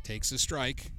[0.04, 0.90] Takes a strike.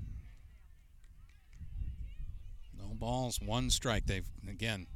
[2.78, 4.06] No balls, one strike.
[4.06, 4.88] They've, again,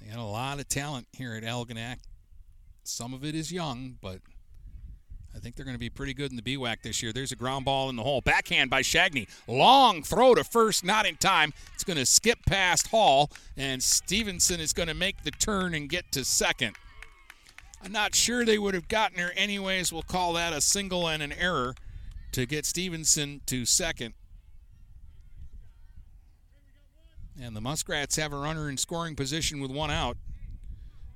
[0.00, 1.98] they got a lot of talent here at Algonac.
[2.82, 4.20] Some of it is young, but
[5.36, 7.12] I think they're going to be pretty good in the BWAC this year.
[7.12, 8.22] There's a ground ball in the hole.
[8.22, 9.28] Backhand by Shagney.
[9.46, 11.52] Long throw to first, not in time.
[11.74, 15.90] It's going to skip past Hall, and Stevenson is going to make the turn and
[15.90, 16.74] get to second.
[17.84, 19.92] I'm not sure they would have gotten her anyways.
[19.92, 21.74] We'll call that a single and an error
[22.32, 24.14] to get Stevenson to second.
[27.38, 30.16] And the Muskrats have a runner in scoring position with one out.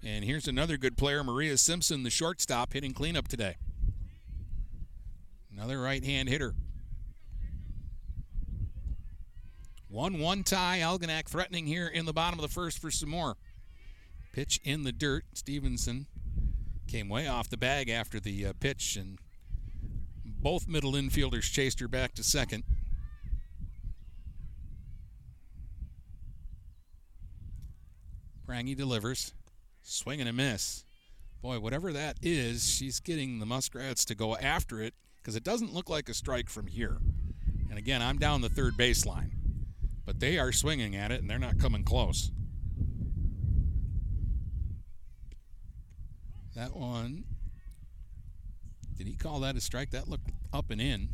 [0.04, 3.56] And here's another good player, Maria Simpson, the shortstop, hitting cleanup today.
[5.52, 6.54] Another right hand hitter.
[9.88, 10.78] 1 1 tie.
[10.78, 13.36] Algonac threatening here in the bottom of the first for some more.
[14.32, 15.24] Pitch in the dirt.
[15.34, 16.06] Stevenson
[16.86, 19.18] came way off the bag after the uh, pitch, and
[20.24, 22.64] both middle infielders chased her back to second.
[28.46, 29.32] Prangy delivers.
[29.82, 30.84] Swing and a miss.
[31.42, 35.72] Boy, whatever that is, she's getting the Muskrats to go after it because it doesn't
[35.72, 36.98] look like a strike from here.
[37.68, 39.30] And again, I'm down the third baseline.
[40.04, 42.30] But they are swinging at it and they're not coming close.
[46.56, 47.24] That one.
[48.96, 49.90] Did he call that a strike?
[49.90, 51.08] That looked up and in.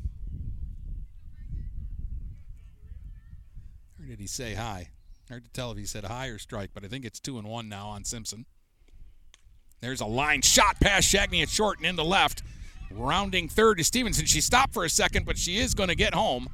[4.00, 4.90] Or did he say hi?
[5.28, 7.46] Hard to tell if he said hi or strike, but I think it's two and
[7.46, 8.46] one now on Simpson.
[9.80, 12.42] There's a line shot past Shagney at short and into left.
[12.90, 14.26] Rounding third to Stevenson.
[14.26, 16.48] She stopped for a second, but she is going to get home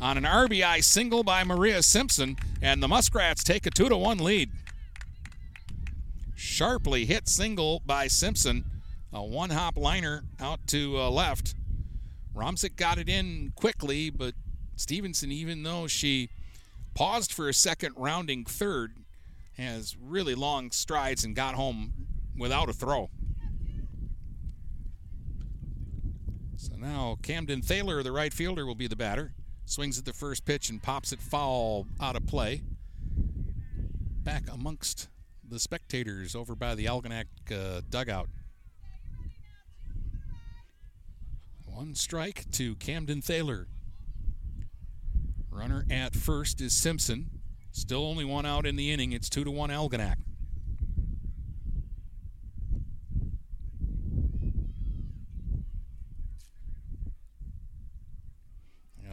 [0.00, 4.18] on an RBI single by Maria Simpson, and the Muskrats take a 2 to 1
[4.18, 4.50] lead.
[6.34, 8.64] Sharply hit single by Simpson.
[9.12, 11.54] A one hop liner out to uh, left.
[12.34, 14.34] Romzik got it in quickly, but
[14.74, 16.30] Stevenson, even though she
[16.94, 18.96] paused for a second, rounding third,
[19.56, 21.92] has really long strides and got home
[22.36, 23.10] without a throw.
[26.82, 29.32] Now Camden Thaler, the right fielder, will be the batter.
[29.64, 32.62] Swings at the first pitch and pops it foul out of play.
[34.22, 35.08] Back amongst
[35.48, 38.28] the spectators over by the Algonac uh, dugout.
[41.66, 43.66] One strike to Camden Thaler.
[45.50, 47.30] Runner at first is Simpson.
[47.70, 49.12] Still only one out in the inning.
[49.12, 50.16] It's two to one Algonac.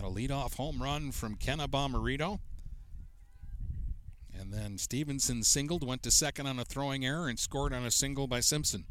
[0.09, 2.39] A leadoff home run from Kenna Bomarito.
[4.37, 7.91] And then Stevenson singled, went to second on a throwing error, and scored on a
[7.91, 8.85] single by Simpson.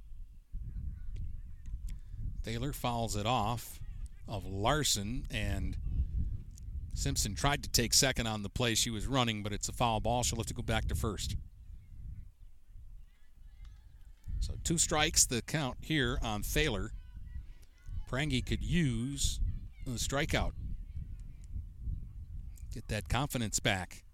[2.42, 3.80] Thaler fouls it off
[4.28, 5.76] of Larson, and
[6.94, 10.00] Simpson tried to take second on the play she was running, but it's a foul
[10.00, 10.22] ball.
[10.22, 11.36] She'll have to go back to first.
[14.40, 16.92] So two strikes, the count here on Thaler.
[18.06, 19.40] Prangy could use
[19.84, 20.52] the strikeout.
[22.78, 24.04] Get that confidence back.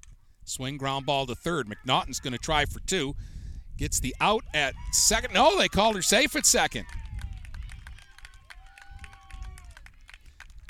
[0.47, 1.69] Swing ground ball to third.
[1.69, 3.15] McNaughton's going to try for two.
[3.77, 5.35] Gets the out at second.
[5.35, 6.87] No, they called her safe at second.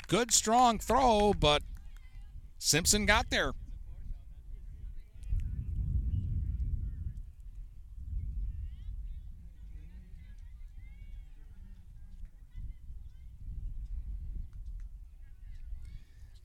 [0.09, 1.61] Good, strong throw, but
[2.59, 3.53] Simpson got there.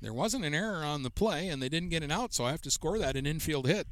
[0.00, 2.52] There wasn't an error on the play, and they didn't get an out, so I
[2.52, 3.86] have to score that an infield hit.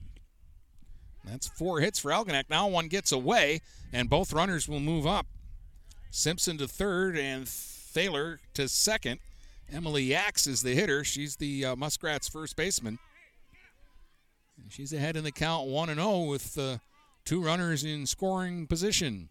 [1.24, 2.44] That's four hits for Algonac.
[2.48, 3.60] Now one gets away,
[3.92, 5.26] and both runners will move up.
[6.10, 9.20] Simpson to third and Thaler to second.
[9.70, 11.04] Emily Yax is the hitter.
[11.04, 12.98] She's the uh, Muskrats' first baseman.
[14.62, 16.78] And she's ahead in the count 1 and 0 with uh,
[17.26, 19.28] two runners in scoring position.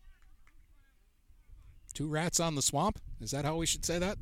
[1.96, 3.00] Two rats on the swamp.
[3.20, 4.20] Is that how we should say that?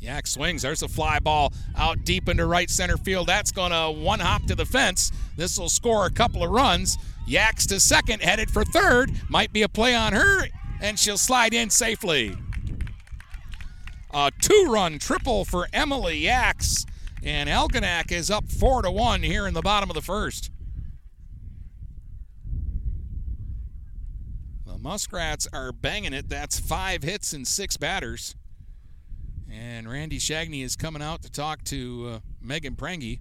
[0.00, 0.62] Yak swings.
[0.62, 3.26] There's a fly ball out deep into right center field.
[3.26, 5.12] That's going to one hop to the fence.
[5.36, 6.96] This will score a couple of runs.
[7.26, 9.12] Yaks to second, headed for third.
[9.28, 10.48] Might be a play on her,
[10.80, 12.34] and she'll slide in safely.
[14.12, 16.86] A two-run triple for Emily Yaks,
[17.22, 20.50] and Algonac is up four to one here in the bottom of the first.
[24.66, 26.28] The Muskrats are banging it.
[26.28, 28.34] That's five hits and six batters.
[29.50, 33.20] And Randy Shagney is coming out to talk to uh, Megan Prangy.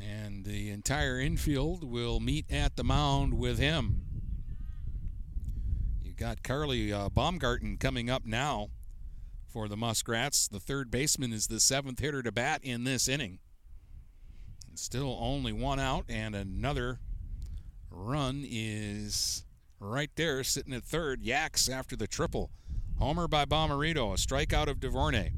[0.00, 4.02] And the entire infield will meet at the mound with him.
[6.02, 8.68] You got Carly uh, Baumgarten coming up now
[9.48, 10.46] for the Muskrats.
[10.46, 13.38] The third baseman is the seventh hitter to bat in this inning.
[14.68, 16.98] And still only one out, and another
[17.90, 19.44] run is
[19.78, 21.22] right there, sitting at third.
[21.22, 22.50] Yaks after the triple.
[22.98, 25.32] Homer by Bomarito, a strikeout of DuVernay.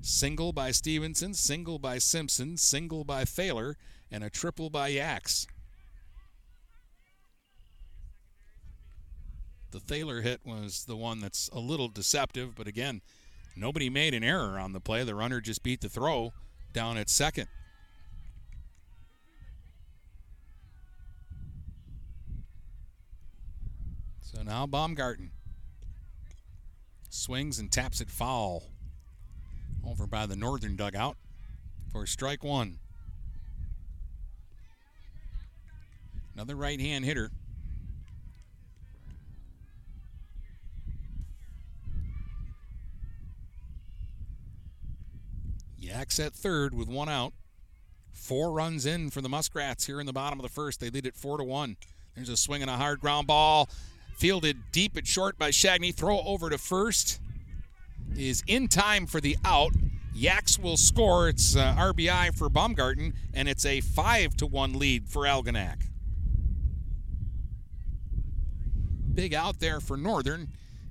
[0.00, 3.76] Single by Stevenson, single by Simpson, single by Thaler,
[4.10, 5.46] and a triple by Yaks.
[9.70, 13.02] The Thaler hit was the one that's a little deceptive, but again,
[13.56, 15.04] nobody made an error on the play.
[15.04, 16.32] The runner just beat the throw
[16.72, 17.48] down at second.
[24.20, 25.30] So now Baumgarten
[27.18, 28.64] swings and taps it foul
[29.86, 31.16] over by the northern dugout
[31.90, 32.78] for strike one.
[36.34, 37.30] Another right hand hitter.
[45.76, 47.32] Yaks at third with one out.
[48.12, 50.80] Four runs in for the Muskrats here in the bottom of the first.
[50.80, 51.76] They lead it four to one.
[52.14, 53.68] There's a swing and a hard ground ball.
[54.18, 55.94] Fielded deep at short by Shagney.
[55.94, 57.20] Throw over to first
[58.16, 59.70] is in time for the out.
[60.12, 61.28] Yaks will score.
[61.28, 65.84] It's uh, RBI for Baumgarten, and it's a five to one lead for Algonac.
[69.14, 70.48] Big out there for Northern,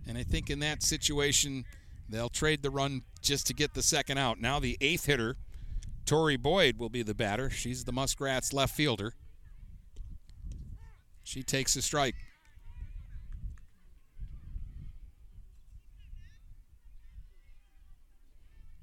[0.07, 1.65] and I think in that situation
[2.07, 4.39] they'll trade the run just to get the second out.
[4.39, 5.35] Now the eighth hitter,
[6.05, 7.49] Tori Boyd, will be the batter.
[7.49, 9.15] She's the Muskrats' left fielder.
[11.23, 12.15] She takes a strike.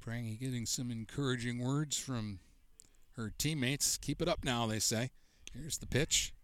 [0.05, 2.39] Prangy getting some encouraging words from
[3.17, 3.97] her teammates.
[3.97, 5.11] Keep it up now, they say.
[5.55, 6.35] Here's the pitch.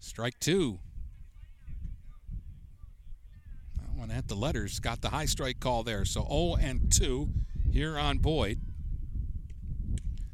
[0.00, 0.80] Strike two.
[3.78, 6.04] That one at the letters got the high strike call there.
[6.04, 7.30] So 0 and 2
[7.72, 8.60] here on Boyd.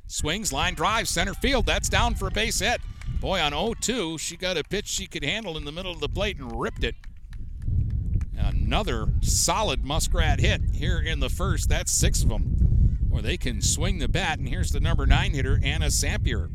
[0.08, 1.66] Swings, line drive, center field.
[1.66, 2.80] That's down for a base hit.
[3.20, 6.00] Boy, on 0 2, she got a pitch she could handle in the middle of
[6.00, 6.96] the plate and ripped it.
[8.36, 11.68] Another solid Muskrat hit here in the first.
[11.68, 12.98] That's six of them.
[13.08, 14.38] Where they can swing the bat.
[14.38, 16.50] And here's the number nine hitter, Anna Sampier.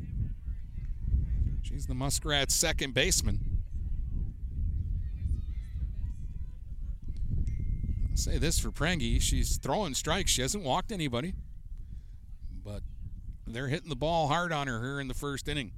[1.61, 3.39] She's the Muskrat's second baseman.
[8.11, 9.19] I'll say this for Prangy.
[9.19, 10.31] She's throwing strikes.
[10.31, 11.33] She hasn't walked anybody.
[12.63, 12.83] But
[13.47, 15.71] they're hitting the ball hard on her here in the first inning.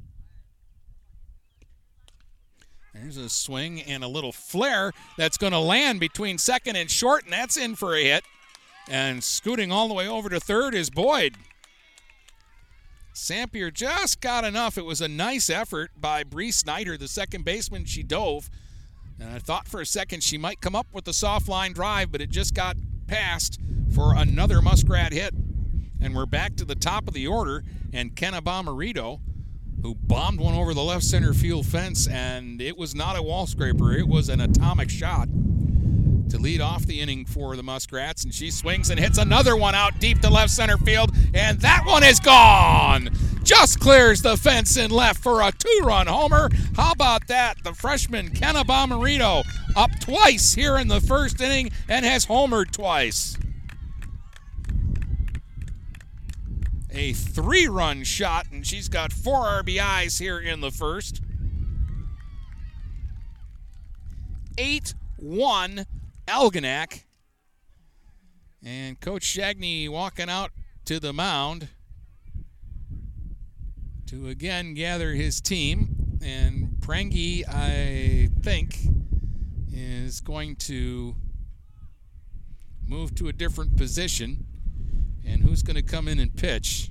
[2.94, 7.24] There's a swing and a little flare that's going to land between second and short,
[7.24, 8.24] and that's in for a hit.
[8.88, 11.36] And scooting all the way over to third is Boyd.
[13.14, 14.78] Sampier just got enough.
[14.78, 17.86] It was a nice effort by Bree Snyder, the second baseman.
[17.86, 18.50] She dove.
[19.20, 22.12] And I thought for a second she might come up with the soft line drive,
[22.12, 22.76] but it just got
[23.08, 23.60] past
[23.94, 25.34] for another Muskrat hit.
[26.02, 27.64] And we're back to the top of the order.
[27.92, 29.20] And Kenna Bomarito
[29.84, 33.46] who bombed one over the left center field fence, and it was not a wall
[33.46, 35.28] scraper, it was an atomic shot
[36.30, 38.24] to lead off the inning for the Muskrats.
[38.24, 41.84] And she swings and hits another one out deep to left center field, and that
[41.86, 43.10] one is gone.
[43.44, 46.50] Just clears the fence and left for a two run homer.
[46.78, 47.62] How about that?
[47.64, 49.44] The freshman Kenna Bomarito
[49.76, 53.38] up twice here in the first inning and has homered twice.
[56.94, 61.22] A three run shot, and she's got four RBIs here in the first.
[64.58, 65.86] 8 1
[66.28, 67.04] Algonac.
[68.64, 70.52] And Coach Shagney walking out
[70.86, 71.70] to the mound
[74.08, 76.20] to again gather his team.
[76.24, 78.80] And Prangy, I think,
[79.72, 81.16] is going to
[82.88, 84.46] move to a different position.
[85.26, 86.90] And who's going to come in and pitch?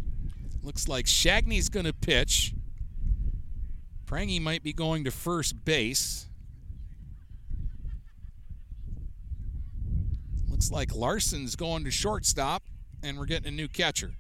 [0.62, 2.54] Looks like Shagney's going to pitch.
[4.06, 6.28] Prangy might be going to first base.
[10.48, 12.62] Looks like Larson's going to shortstop,
[13.02, 14.12] and we're getting a new catcher.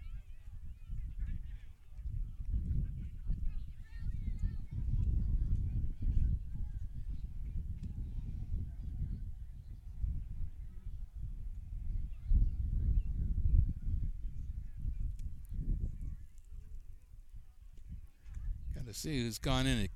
[18.91, 19.88] to see who's gone in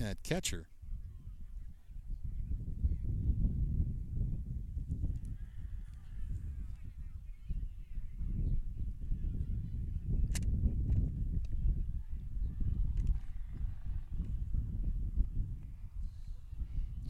[0.00, 0.66] at, at catcher.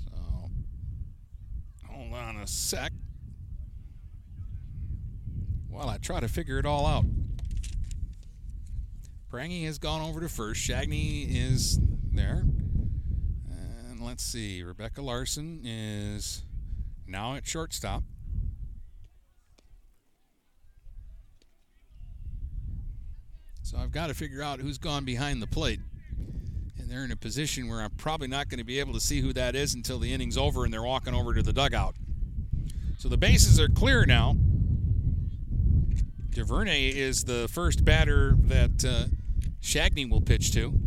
[0.04, 0.12] So,
[1.90, 2.92] hold on a sec
[5.68, 7.04] while I try to figure it all out.
[9.34, 10.60] Prangy has gone over to first.
[10.60, 11.80] Shagney is
[12.12, 12.44] there.
[13.50, 14.62] And let's see.
[14.62, 16.44] Rebecca Larson is
[17.04, 18.04] now at shortstop.
[23.62, 25.80] So I've got to figure out who's gone behind the plate.
[26.78, 29.20] And they're in a position where I'm probably not going to be able to see
[29.20, 31.96] who that is until the inning's over and they're walking over to the dugout.
[32.98, 34.36] So the bases are clear now.
[36.30, 39.06] DuVernay is the first batter that uh,
[39.64, 40.78] Shagney will pitch to.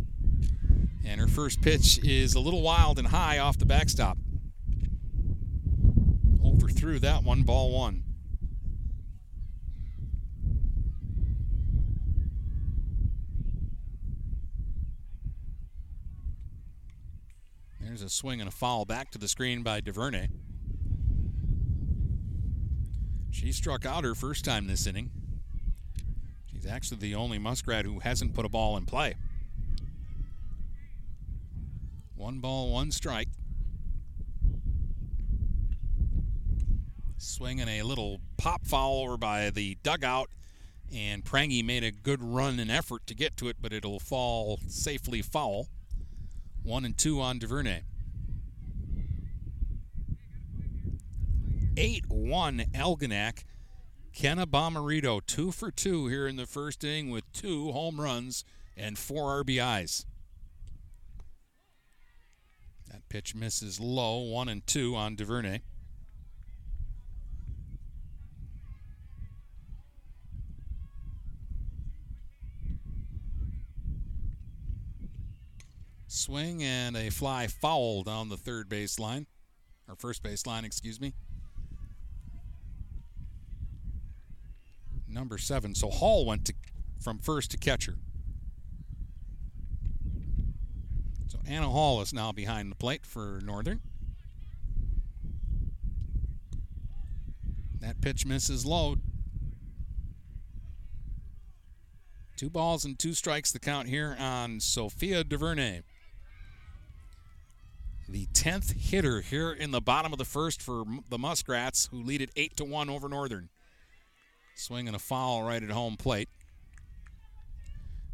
[1.03, 4.17] And her first pitch is a little wild and high off the backstop.
[6.45, 8.03] Overthrew that one, ball one.
[17.81, 20.27] There's a swing and a foul back to the screen by DuVernay.
[23.31, 25.09] She struck out her first time this inning.
[26.67, 29.15] Actually the only Muskrat who hasn't put a ball in play.
[32.15, 33.29] One ball, one strike.
[37.17, 40.29] Swinging a little pop foul over by the dugout,
[40.93, 44.59] and Prangy made a good run and effort to get to it, but it'll fall
[44.67, 45.67] safely foul.
[46.63, 47.81] One and two on DuVernay.
[51.77, 53.43] 8 1 Algonac
[54.17, 58.43] Kenna Bomarito, two for two here in the first inning with two home runs
[58.75, 60.05] and four RBIs.
[62.91, 65.59] That pitch misses low, one and two on DuVernay.
[76.07, 79.27] Swing and a fly foul down the third baseline,
[79.87, 81.13] or first baseline, excuse me.
[85.17, 85.73] Number seven.
[85.73, 86.53] So Hall went to,
[87.01, 87.95] from first to catcher.
[91.27, 93.81] So Anna Hall is now behind the plate for Northern.
[97.79, 98.97] That pitch misses low.
[102.35, 105.81] Two balls and two strikes the count here on Sophia DuVernay.
[108.07, 112.21] The 10th hitter here in the bottom of the first for the Muskrats, who lead
[112.21, 113.49] it 8 to 1 over Northern.
[114.57, 116.29] Swinging a foul right at home plate.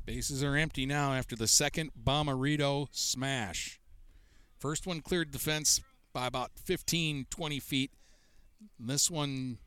[0.05, 3.79] Bases are empty now after the second Bomarito smash.
[4.59, 5.79] First one cleared the fence
[6.11, 7.91] by about 15, 20 feet.
[8.77, 9.57] This one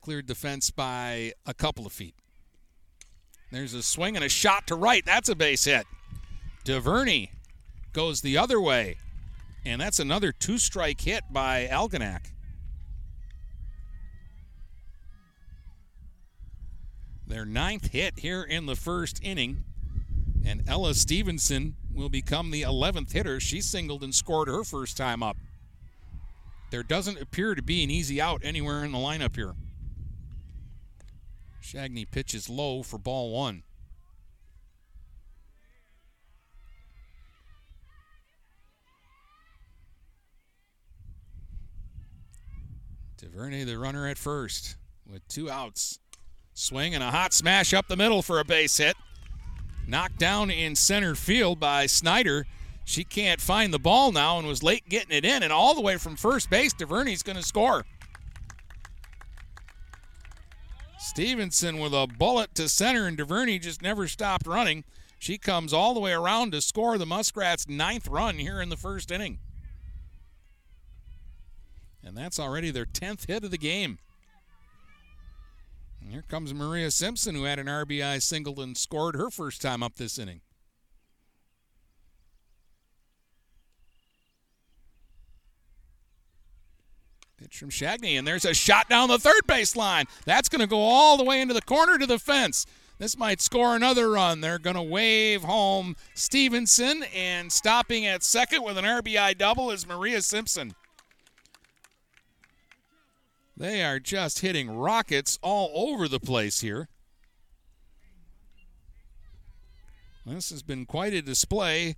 [0.00, 2.14] cleared the fence by a couple of feet.
[3.50, 5.04] There's a swing and a shot to right.
[5.04, 5.86] That's a base hit.
[6.62, 7.30] DuVernay
[7.92, 8.98] goes the other way.
[9.64, 12.30] And that's another two strike hit by Algonac.
[17.28, 19.64] Their ninth hit here in the first inning.
[20.46, 23.38] And Ella Stevenson will become the 11th hitter.
[23.38, 25.36] She singled and scored her first time up.
[26.70, 29.54] There doesn't appear to be an easy out anywhere in the lineup here.
[31.62, 33.62] Shagney pitches low for ball one.
[43.18, 44.76] DuVernay, the runner at first,
[45.06, 45.98] with two outs.
[46.58, 48.96] Swing and a hot smash up the middle for a base hit.
[49.86, 52.46] Knocked down in center field by Snyder.
[52.84, 55.80] She can't find the ball now and was late getting it in, and all the
[55.80, 57.84] way from first base, DuVernay's going to score.
[60.98, 64.82] Stevenson with a bullet to center, and DuVernay just never stopped running.
[65.20, 68.76] She comes all the way around to score the Muskrats' ninth run here in the
[68.76, 69.38] first inning.
[72.02, 74.00] And that's already their 10th hit of the game.
[76.10, 79.96] Here comes Maria Simpson, who had an RBI single and scored her first time up
[79.96, 80.40] this inning.
[87.36, 90.06] Pitch from Shagney, and there's a shot down the third base line.
[90.24, 92.66] That's going to go all the way into the corner to the fence.
[92.98, 94.40] This might score another run.
[94.40, 99.86] They're going to wave home Stevenson, and stopping at second with an RBI double is
[99.86, 100.74] Maria Simpson.
[103.58, 106.88] They are just hitting rockets all over the place here.
[110.24, 111.96] This has been quite a display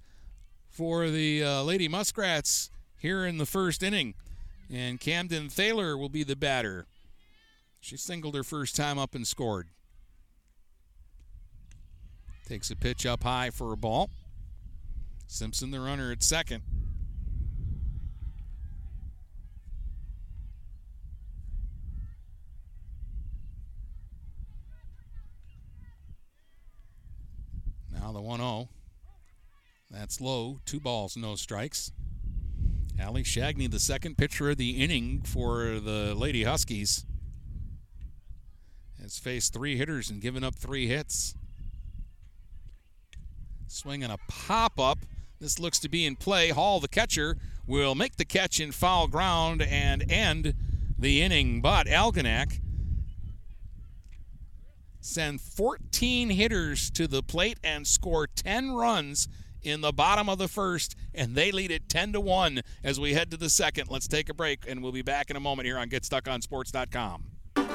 [0.71, 4.15] for the uh, Lady Muskrats here in the first inning.
[4.73, 6.87] And Camden Thaler will be the batter.
[7.79, 9.69] She singled her first time up and scored.
[12.49, 14.09] Takes a pitch up high for a ball.
[15.27, 16.63] Simpson, the runner at second.
[28.11, 28.69] Now the 1 0.
[29.89, 30.59] That's low.
[30.67, 31.93] Two balls, no strikes.
[32.99, 37.07] Allie Shagney, the second pitcher of the inning for the Lady Huskies,
[39.01, 41.37] has faced three hitters and given up three hits.
[43.69, 44.99] Swinging a pop up.
[45.39, 46.49] This looks to be in play.
[46.49, 50.55] Hall, the catcher, will make the catch in foul ground and end
[50.99, 51.61] the inning.
[51.61, 52.59] But Algonac
[55.01, 59.29] send 14 hitters to the plate and score 10 runs
[59.63, 63.15] in the bottom of the first, and they lead it 10 to 1 as we
[63.15, 63.91] head to the second.
[63.91, 67.40] Let's take a break, and we'll be back in a moment here on GetStuckOnSports.com.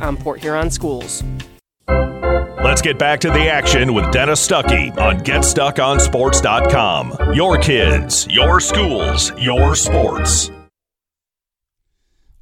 [0.00, 1.22] on Port Huron schools.
[1.86, 7.34] Let's get back to the action with Dennis Stuckey on GetStuckOnSports.com.
[7.34, 10.50] Your kids, your schools, your sports.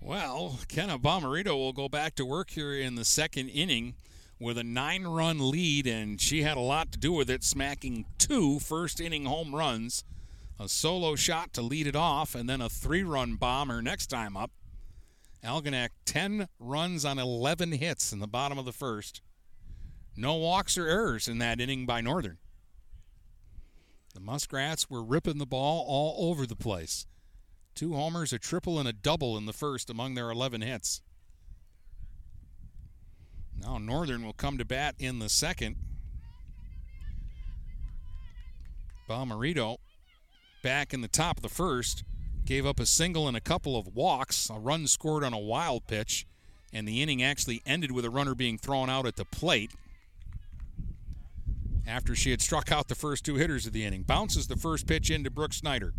[0.01, 3.97] Well, Kenna Bomarito will go back to work here in the second inning
[4.39, 8.05] with a nine run lead, and she had a lot to do with it, smacking
[8.19, 10.05] two first inning home runs,
[10.61, 14.07] a solo shot to lead it off, and then a three run bomb her next
[14.07, 14.53] time up.
[15.47, 19.23] Algonac 10 runs on 11 hits in the bottom of the first.
[20.17, 22.39] No walks or errors in that inning by Northern.
[24.13, 27.07] The Muskrats were ripping the ball all over the place.
[27.77, 31.01] Two homers, a triple, and a double in the first among their 11 hits.
[33.57, 35.77] Now Northern will come to bat in the second.
[39.09, 39.77] Bomarito
[40.65, 42.03] back in the top of the first
[42.47, 45.87] gave up a single and a couple of walks, a run scored on a wild
[45.87, 46.27] pitch,
[46.73, 49.73] and the inning actually ended with a runner being thrown out at the plate
[51.87, 54.03] after she had struck out the first two hitters of the inning.
[54.03, 55.93] Bounces the first pitch into Brooke Snyder.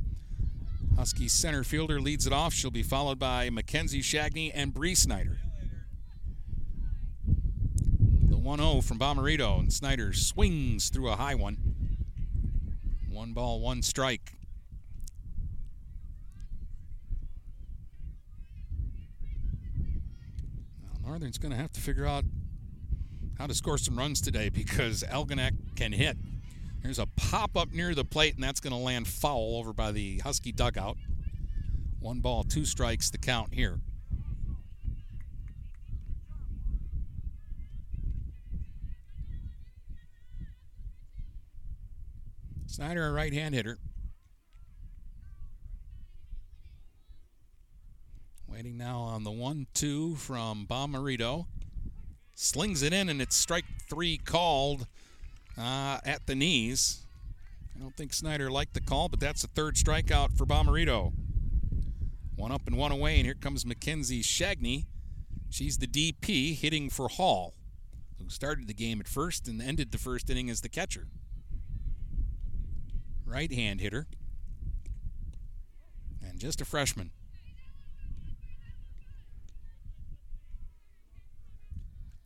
[0.95, 2.53] Husky center fielder leads it off.
[2.53, 5.37] She'll be followed by Mackenzie Shagney and Bree Snyder.
[7.25, 11.57] The the 1 0 from Bomarito, and Snyder swings through a high one.
[13.09, 14.33] One ball, one strike.
[20.83, 22.25] Now, Northern's going to have to figure out
[23.37, 26.17] how to score some runs today because Algonac can hit.
[26.83, 29.93] There's a pop up near the plate, and that's going to land foul over by
[29.93, 30.97] the Husky dugout.
[32.01, 33.79] One ball, two strikes, the count here.
[42.65, 43.79] Snyder, a right hand hitter.
[48.57, 51.45] Waiting now on the 1 2 from Bomarito.
[52.33, 54.87] Slings it in, and it's strike three called
[55.55, 57.05] uh, at the knees.
[57.75, 61.13] I don't think Snyder liked the call, but that's the third strikeout for Bomarito.
[62.35, 64.87] One up and one away, and here comes Mackenzie Shagney.
[65.51, 67.53] She's the DP hitting for Hall,
[68.17, 71.05] who started the game at first and ended the first inning as the catcher.
[73.23, 74.07] Right hand hitter.
[76.27, 77.11] And just a freshman.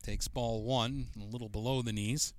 [0.03, 2.33] Takes ball one, a little below the knees.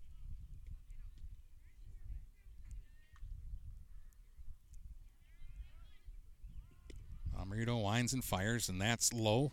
[7.34, 9.52] Bomarito winds and fires, and that's low.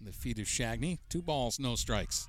[0.00, 0.98] The feet of Shagney.
[1.08, 2.28] Two balls, no strikes.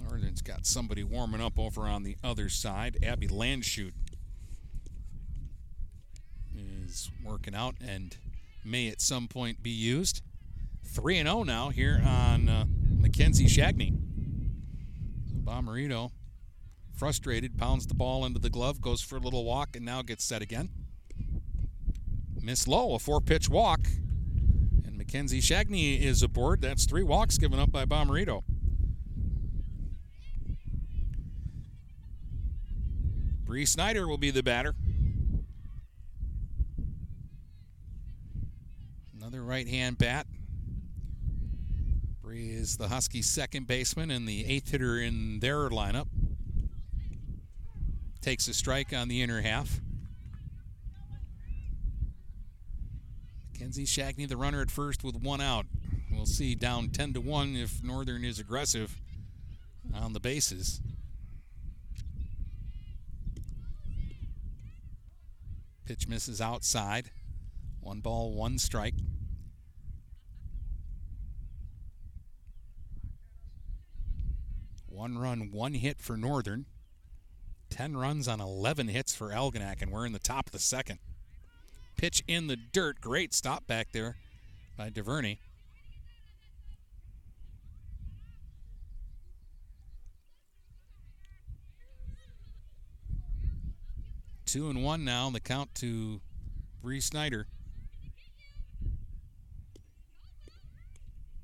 [0.00, 2.98] Northern's got somebody warming up over on the other side.
[3.02, 3.92] Abby Landshut
[6.56, 8.16] is working out and
[8.64, 10.22] may at some point be used.
[10.86, 12.64] 3 0 now here on uh,
[12.98, 13.96] Mackenzie Shagney.
[15.28, 16.10] So Bomarito,
[16.94, 20.24] frustrated, pounds the ball into the glove, goes for a little walk, and now gets
[20.24, 20.70] set again.
[22.40, 23.80] Miss low, a four pitch walk.
[24.84, 26.60] And Mackenzie Shagney is aboard.
[26.60, 28.42] That's three walks given up by Bomarito.
[33.44, 34.74] Bree Snyder will be the batter.
[39.24, 40.26] Another right hand bat.
[42.20, 46.08] Bree is the Huskies' second baseman and the eighth hitter in their lineup.
[48.20, 49.80] Takes a strike on the inner half.
[53.50, 55.64] Mackenzie Shagney, the runner at first with one out.
[56.12, 59.00] We'll see down 10 to 1 if Northern is aggressive
[59.94, 60.82] on the bases.
[65.86, 67.10] Pitch misses outside.
[67.80, 68.96] One ball, one strike.
[74.94, 76.66] One run, one hit for Northern.
[77.70, 81.00] 10 runs on 11 hits for Algonac, and we're in the top of the second.
[81.96, 83.00] Pitch in the dirt.
[83.00, 84.18] Great stop back there
[84.78, 85.38] by DuVernay.
[94.46, 95.28] Two and one now.
[95.28, 96.20] The count to
[96.80, 97.48] Bree Snyder.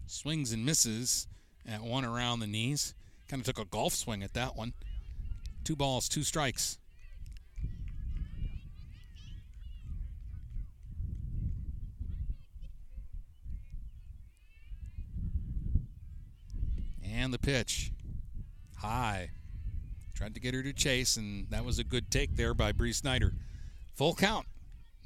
[0.06, 1.26] Swings and misses
[1.66, 2.94] at one around the knees.
[3.30, 4.72] Kind of took a golf swing at that one.
[5.62, 6.78] Two balls, two strikes.
[17.04, 17.92] And the pitch.
[18.78, 19.30] High.
[20.12, 22.92] Tried to get her to chase, and that was a good take there by Bree
[22.92, 23.34] Snyder.
[23.94, 24.46] Full count.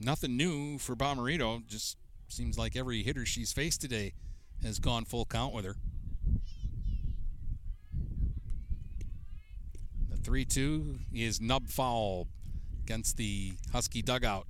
[0.01, 1.67] Nothing new for Bomarito.
[1.67, 1.99] Just
[2.29, 4.15] seems like every hitter she's faced today
[4.63, 5.77] has gone full count with her.
[10.25, 12.27] 3 2 is nub foul
[12.83, 14.47] against the Husky dugout.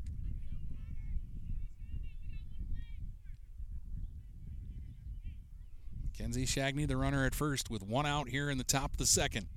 [6.16, 9.06] Kenzie Shagney, the runner at first, with one out here in the top of the
[9.06, 9.48] second.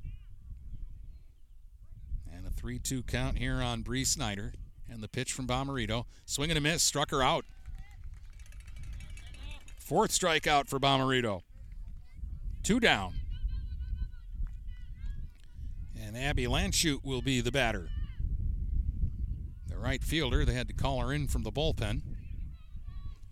[2.33, 4.53] And a 3 2 count here on Bree Snyder.
[4.89, 6.05] And the pitch from Bomarito.
[6.25, 7.45] Swing and a miss, struck her out.
[9.77, 11.41] Fourth strikeout for Bomarito.
[12.63, 13.13] Two down.
[16.17, 17.89] Abby Landshut will be the batter.
[19.67, 22.01] The right fielder, they had to call her in from the bullpen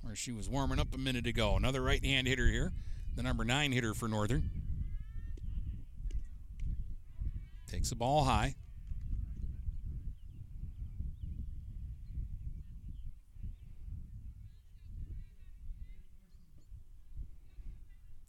[0.01, 1.55] where she was warming up a minute ago.
[1.55, 2.71] Another right hand hitter here,
[3.15, 4.49] the number nine hitter for Northern.
[7.67, 8.55] Takes the ball high.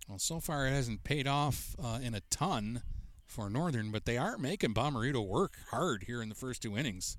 [0.09, 2.83] Well, so far it hasn't paid off uh, in a ton
[3.37, 7.19] for Northern, but they are making Bomarito work hard here in the first two innings.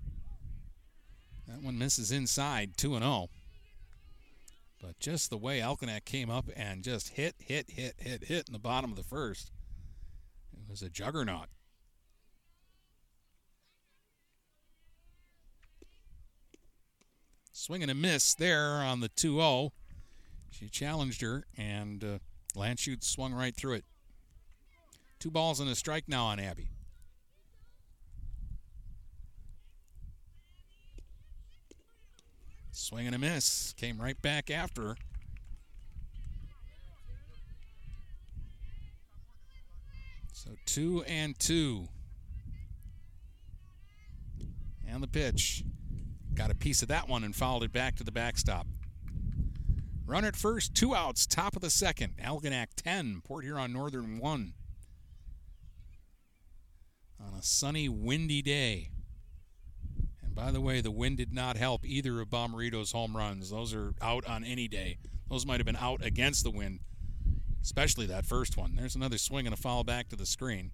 [1.48, 3.30] That one misses inside, 2 and 0.
[4.82, 8.54] But just the way Algonac came up and just hit, hit, hit, hit, hit in
[8.54, 9.52] the bottom of the first,
[10.52, 11.50] it was a juggernaut.
[17.54, 19.72] Swing and a miss there on the 2 0.
[20.50, 22.18] She challenged her, and uh,
[23.02, 23.86] swung right through it.
[25.20, 26.70] Two balls and a strike now on Abby.
[32.72, 33.74] Swing and a miss.
[33.76, 34.96] Came right back after.
[40.32, 41.88] So two and two.
[44.88, 45.64] And the pitch.
[46.36, 48.68] Got a piece of that one and fouled it back to the backstop.
[50.06, 52.14] Run at first, two outs, top of the second.
[52.24, 54.54] Algonac 10, Port Huron Northern 1.
[57.20, 58.92] On a sunny, windy day.
[60.24, 63.50] And by the way, the wind did not help either of Bomarito's home runs.
[63.50, 64.98] Those are out on any day.
[65.30, 66.80] Those might have been out against the wind,
[67.62, 68.76] especially that first one.
[68.76, 70.72] There's another swing and a foul back to the screen.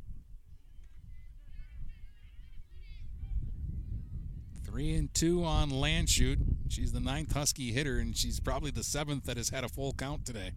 [4.65, 6.39] Three and two on Landshut.
[6.69, 9.93] She's the ninth Husky hitter, and she's probably the seventh that has had a full
[9.93, 10.51] count today.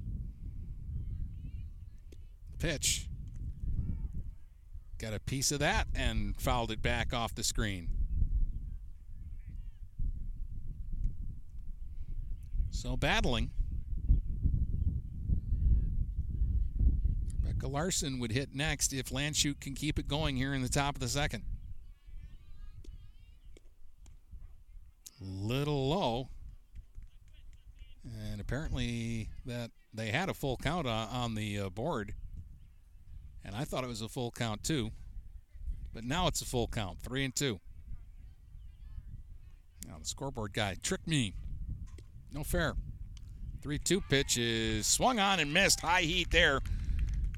[2.59, 3.09] Pitch.
[4.99, 7.88] Got a piece of that and fouled it back off the screen.
[12.70, 13.51] So battling.
[17.42, 20.94] Rebecca Larson would hit next if Landshut can keep it going here in the top
[20.94, 21.44] of the second.
[25.20, 26.28] little low.
[28.30, 32.14] And apparently that they had a full count on, on the uh, board.
[33.47, 34.90] And I thought it was a full count too.
[35.94, 37.61] But now it's a full count, three and two.
[39.86, 41.32] Now the scoreboard guy tricked me.
[42.32, 42.74] No fair.
[43.62, 45.80] 3 2 pitch is swung on and missed.
[45.80, 46.61] High heat there.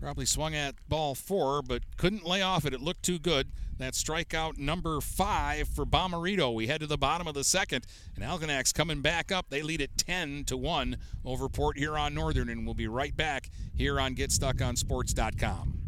[0.00, 2.72] Probably swung at ball four, but couldn't lay off it.
[2.72, 3.50] It looked too good.
[3.78, 6.52] That strikeout number five for Bomarito.
[6.54, 9.46] We head to the bottom of the second, and Algonac's coming back up.
[9.50, 13.50] They lead it 10 to 1 over Port Huron Northern, and we'll be right back
[13.74, 15.87] here on GetStuckOnSports.com.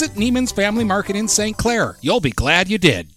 [0.09, 1.57] Neiman's Family Market in St.
[1.57, 1.97] Clair.
[2.01, 3.07] You'll be glad you did.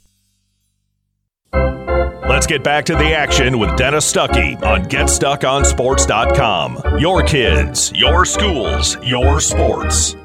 [1.52, 6.98] Let's get back to the action with Dennis Stuckey on GetStuckOnSports.com.
[6.98, 10.16] Your kids, your schools, your sports.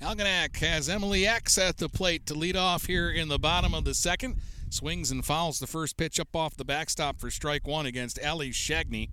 [0.00, 3.84] Algonac has Emily Yax at the plate to lead off here in the bottom of
[3.84, 4.36] the second.
[4.70, 8.50] Swings and fouls the first pitch up off the backstop for strike one against Ellie
[8.50, 9.08] Shagney,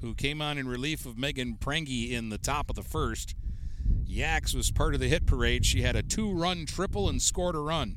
[0.00, 3.36] who came on in relief of Megan Prengy in the top of the first.
[4.04, 5.66] Yax was part of the hit parade.
[5.66, 7.96] She had a two run triple and scored a run.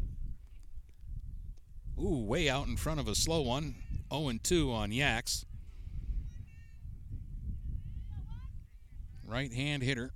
[2.00, 3.76] Ooh, way out in front of a slow one.
[4.12, 5.46] 0 2 on Yax.
[9.26, 10.14] Right hand hitter.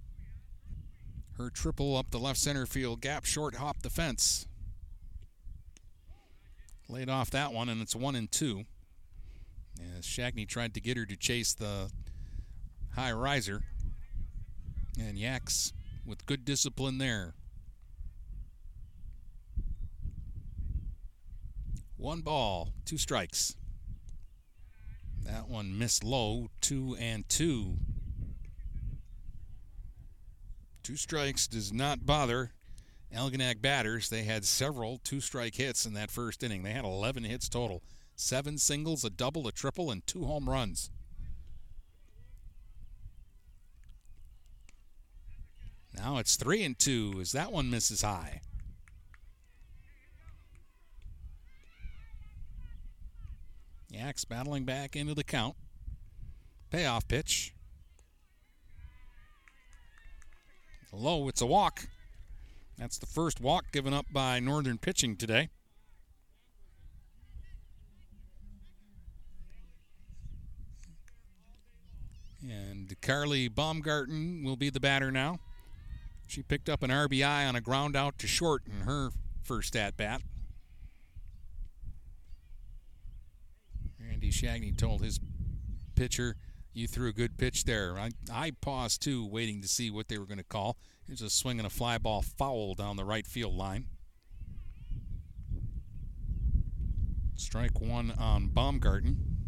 [1.37, 4.47] Her triple up the left center field gap, short hop the fence.
[6.87, 8.63] Laid off that one, and it's 1 and 2.
[9.97, 11.91] As Shagney tried to get her to chase the
[12.95, 13.63] high riser.
[14.99, 15.73] And Yax
[16.05, 17.33] with good discipline there.
[21.97, 23.55] One ball, two strikes.
[25.23, 27.77] That one missed low, two and two.
[30.81, 32.53] Two strikes does not bother
[33.15, 34.09] Algonac batters.
[34.09, 36.63] They had several two strike hits in that first inning.
[36.63, 37.83] They had 11 hits total
[38.15, 40.89] seven singles, a double, a triple, and two home runs.
[46.03, 48.41] Now it's three and two as that one misses high.
[53.93, 55.55] Yax battling back into the count.
[56.71, 57.53] Payoff pitch.
[60.91, 61.85] Low, it's a walk.
[62.79, 65.49] That's the first walk given up by Northern pitching today.
[72.41, 75.37] And Carly Baumgarten will be the batter now.
[76.31, 79.09] She picked up an RBI on a ground out to short in her
[79.43, 80.21] first at bat.
[83.99, 85.19] Randy Shagney told his
[85.93, 86.37] pitcher,
[86.71, 87.99] You threw a good pitch there.
[87.99, 90.77] I, I paused too, waiting to see what they were going to call.
[91.09, 93.87] Was a swing and a fly ball foul down the right field line.
[97.35, 99.40] Strike one on Baumgarten.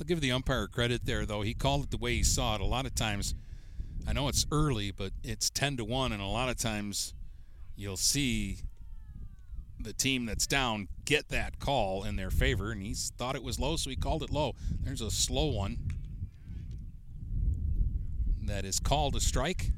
[0.00, 1.42] I'll give the umpire credit there, though.
[1.42, 2.60] He called it the way he saw it.
[2.60, 3.34] A lot of times,
[4.06, 7.14] I know it's early, but it's 10 to 1, and a lot of times
[7.74, 8.58] you'll see
[9.80, 13.58] the team that's down get that call in their favor, and he thought it was
[13.58, 14.54] low, so he called it low.
[14.82, 15.78] There's a slow one
[18.42, 19.72] that is called a strike.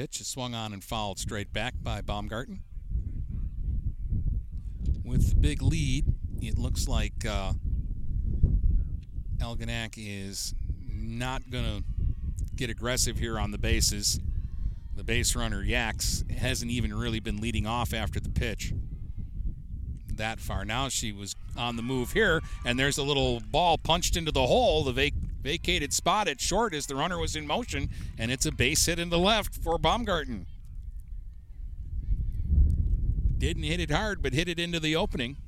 [0.00, 2.60] Pitch is swung on and fouled straight back by Baumgarten.
[5.04, 6.06] With the big lead,
[6.40, 7.52] it looks like uh,
[9.36, 10.54] Algonac is
[10.90, 11.84] not going to
[12.56, 14.18] get aggressive here on the bases.
[14.96, 18.72] The base runner, Yax, hasn't even really been leading off after the pitch
[20.14, 20.64] that far.
[20.64, 24.46] Now she was on the move here, and there's a little ball punched into the
[24.46, 24.82] hole.
[24.82, 24.92] The
[25.40, 28.98] vacated spot at short as the runner was in motion, and it's a base hit
[28.98, 30.46] in the left for Baumgarten.
[33.38, 35.38] Didn't hit it hard, but hit it into the opening.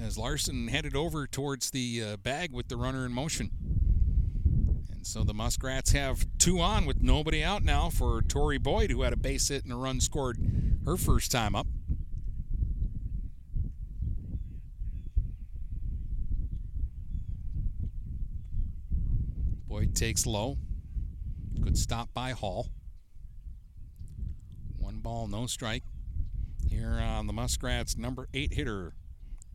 [0.00, 3.50] As Larson headed over towards the uh, bag with the runner in motion.
[4.92, 9.02] And so the Muskrats have two on with nobody out now for Tori Boyd, who
[9.02, 10.38] had a base hit and a run scored
[10.84, 11.66] her first time up.
[19.68, 20.56] Boyd takes low.
[21.60, 22.68] Good stop by Hall.
[24.78, 25.82] One ball, no strike.
[26.66, 28.94] Here on the Muskrats, number eight hitter,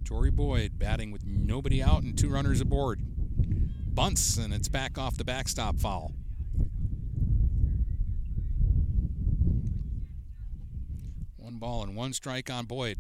[0.05, 3.01] Tori Boyd, batting with nobody out and two runners aboard.
[3.87, 6.13] Bunts, and it's back off the backstop foul.
[11.37, 12.99] One ball and one strike on Boyd.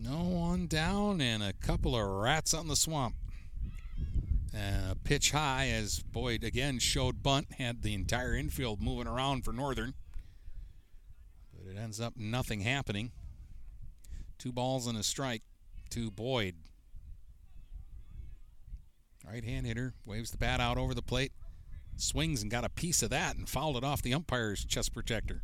[0.00, 3.16] No one down and a couple of rats on the swamp.
[4.54, 9.52] Uh, pitch high as Boyd again showed bunt, had the entire infield moving around for
[9.52, 9.94] Northern.
[11.52, 13.10] But it ends up nothing happening.
[14.38, 15.42] Two balls and a strike
[15.90, 16.54] to Boyd.
[19.26, 21.32] Right hand hitter waves the bat out over the plate,
[21.96, 25.42] swings and got a piece of that and fouled it off the umpire's chest protector.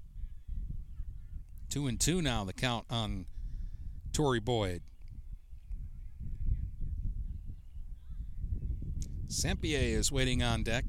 [1.68, 3.26] Two and two now, the count on
[4.14, 4.80] Tori Boyd.
[9.26, 10.84] Sampier is waiting on deck.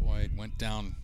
[0.00, 0.96] Boyd went down,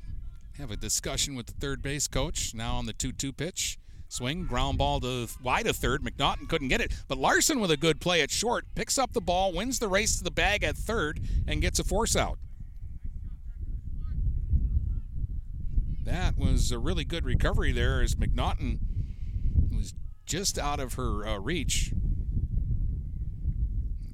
[0.57, 2.55] have a discussion with the third base coach.
[2.55, 3.79] Now on the 2 2 pitch.
[4.15, 6.03] Swing, ground ball to wide of third.
[6.03, 9.21] McNaughton couldn't get it, but Larson with a good play at short picks up the
[9.21, 12.39] ball, wins the race to the bag at third, and gets a force out.
[16.05, 18.79] That was a really good recovery there as McNaughton
[19.75, 19.95] was
[20.27, 21.93] just out of her uh, reach.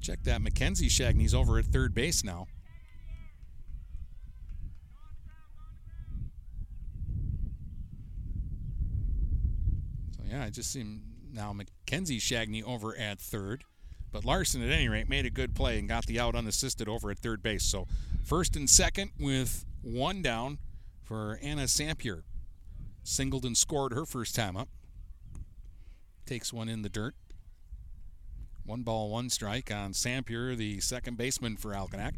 [0.01, 0.41] Check that.
[0.41, 2.47] Mackenzie Shagney's over at third base now.
[10.31, 10.85] Yeah, I just see
[11.33, 13.65] now Mackenzie Shagney over at third.
[14.13, 17.11] But Larson, at any rate, made a good play and got the out unassisted over
[17.11, 17.65] at third base.
[17.65, 17.87] So,
[18.25, 20.59] first and second with one down
[21.03, 22.23] for Anna Sampier.
[23.03, 24.69] Singled and scored her first time up.
[26.27, 27.15] Takes one in the dirt.
[28.65, 32.13] One ball, one strike on Sampier, the second baseman for Algonac.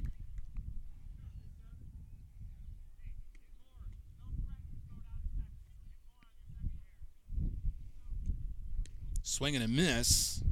[9.32, 10.42] Swing and a miss.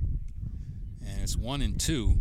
[1.06, 2.14] And it's one and two.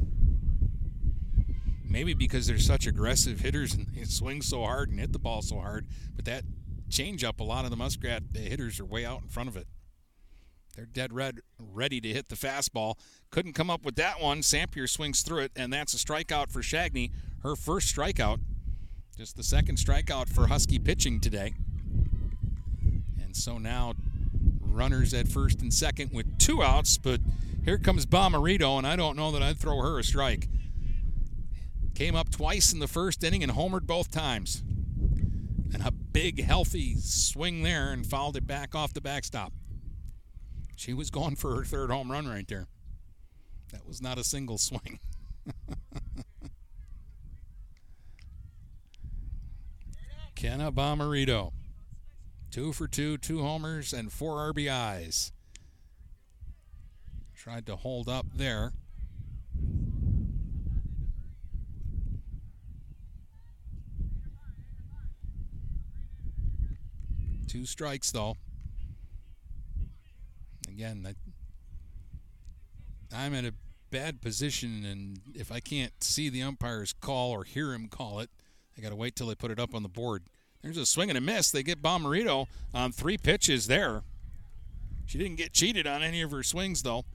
[1.86, 5.42] Maybe because they're such aggressive hitters and they swing so hard and hit the ball
[5.42, 5.88] so hard.
[6.18, 6.44] But that
[6.90, 9.68] change up, a lot of the Muskrat hitters are way out in front of it.
[10.76, 12.96] They're dead red, ready to hit the fastball.
[13.32, 14.42] Couldn't come up with that one.
[14.42, 17.12] Sampier swings through it, and that's a strikeout for Shagney.
[17.42, 18.40] Her first strikeout.
[19.18, 21.54] Just the second strikeout for Husky pitching today.
[23.22, 23.94] And so now
[24.80, 27.22] runners at first and second with two outs, but
[27.64, 30.48] here comes Bomarito, and I don't know that I'd throw her a strike.
[31.94, 34.64] Came up twice in the first inning and homered both times.
[35.72, 39.54] And a big, healthy swing there and fouled it back off the backstop.
[40.76, 42.66] She was going for her third home run right there.
[43.72, 45.00] That was not a single swing.
[50.36, 51.52] Kenna Bomarito.
[52.50, 55.32] Two for two, two homers, and four RBIs.
[57.40, 58.74] Tried to hold up there.
[67.48, 68.36] Two strikes, though.
[70.68, 71.16] Again,
[73.16, 73.54] I'm in a
[73.90, 78.30] bad position, and if I can't see the umpire's call or hear him call it,
[78.78, 80.24] I got to wait till they put it up on the board.
[80.62, 81.52] There's a swing and a miss.
[81.52, 84.04] They get Bomarito on three pitches there.
[85.06, 87.06] She didn't get cheated on any of her swings, though.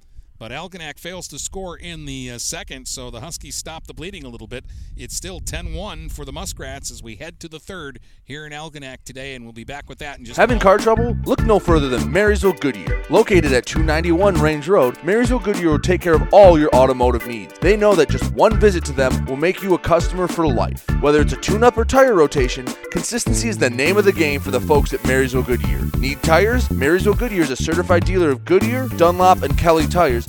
[0.45, 4.25] But Algonac fails to score in the uh, second, so the Huskies stop the bleeding
[4.25, 4.67] a little bit.
[4.95, 8.53] It's still 10 1 for the Muskrats as we head to the third here in
[8.53, 11.17] Algonac today, and we'll be back with that in just Having car trouble?
[11.25, 13.03] Look no further than Marysville Goodyear.
[13.09, 17.59] Located at 291 Range Road, Marysville Goodyear will take care of all your automotive needs.
[17.61, 20.85] They know that just one visit to them will make you a customer for life.
[21.01, 24.43] Whether it's a tune up or tire rotation, consistency is the name of the game
[24.43, 25.81] for the folks at Marysville Goodyear.
[25.97, 26.71] Need tires?
[26.71, 30.29] Marysville Goodyear is a certified dealer of Goodyear, Dunlop, and Kelly tires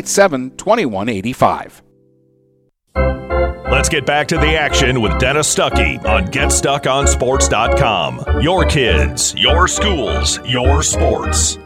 [0.00, 1.82] 987 2185.
[3.70, 8.42] Let's get back to the action with Dennis Stuckey on GetStuckOnSports.com.
[8.42, 11.56] Your kids, your schools, your sports.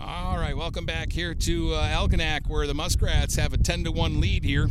[0.00, 3.92] All right, welcome back here to uh, Algonac, where the Muskrats have a 10 to
[3.92, 4.68] 1 lead here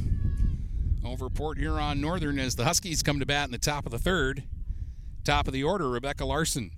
[1.05, 3.99] over Port Huron Northern as the Huskies come to bat in the top of the
[3.99, 4.43] third.
[5.23, 6.71] Top of the order, Rebecca Larson.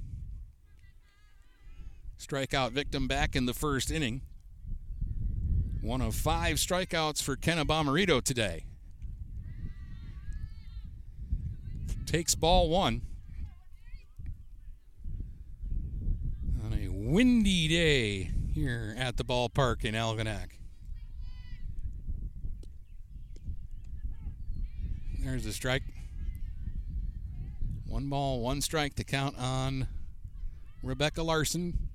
[2.19, 4.22] Strikeout victim back in the first inning.
[5.82, 8.66] One of five strikeouts for Kenna Bomarito today.
[12.06, 13.02] Takes ball one.
[16.64, 20.49] On a windy day here at the ballpark in Algonac.
[25.20, 25.84] There's a strike.
[27.88, 29.88] One ball, one strike to count on
[30.84, 31.90] Rebecca Larson.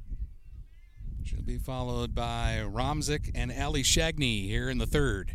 [1.47, 5.31] Be followed by Romzik and Ali Shagney here in the third.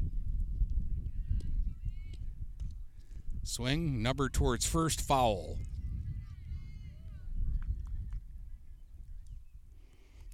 [3.43, 5.57] Swing, number towards first, foul.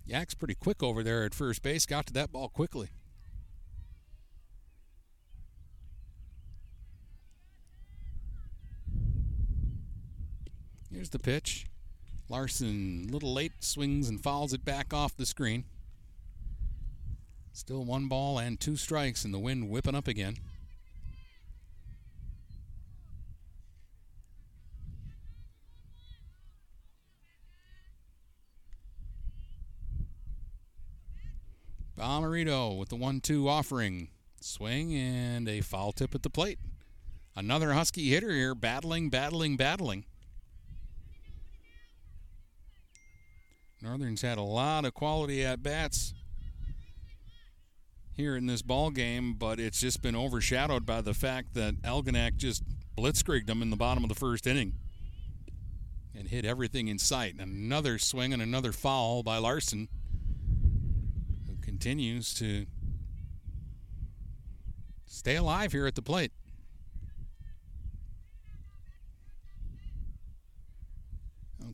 [0.07, 1.85] Yak's pretty quick over there at first base.
[1.85, 2.89] Got to that ball quickly.
[10.91, 11.67] Here's the pitch.
[12.29, 15.63] Larson, little late, swings and fouls it back off the screen.
[17.53, 20.35] Still one ball and two strikes, and the wind whipping up again.
[31.97, 34.09] Bomarito with the 1 2 offering.
[34.39, 36.59] Swing and a foul tip at the plate.
[37.35, 40.05] Another Husky hitter here, battling, battling, battling.
[43.81, 46.13] Northern's had a lot of quality at bats
[48.13, 52.35] here in this ball game, but it's just been overshadowed by the fact that Algonac
[52.35, 52.63] just
[52.97, 54.73] blitzkrieged them in the bottom of the first inning
[56.15, 57.35] and hit everything in sight.
[57.37, 59.87] Another swing and another foul by Larson,
[61.47, 62.65] who continues to
[65.05, 66.31] stay alive here at the plate.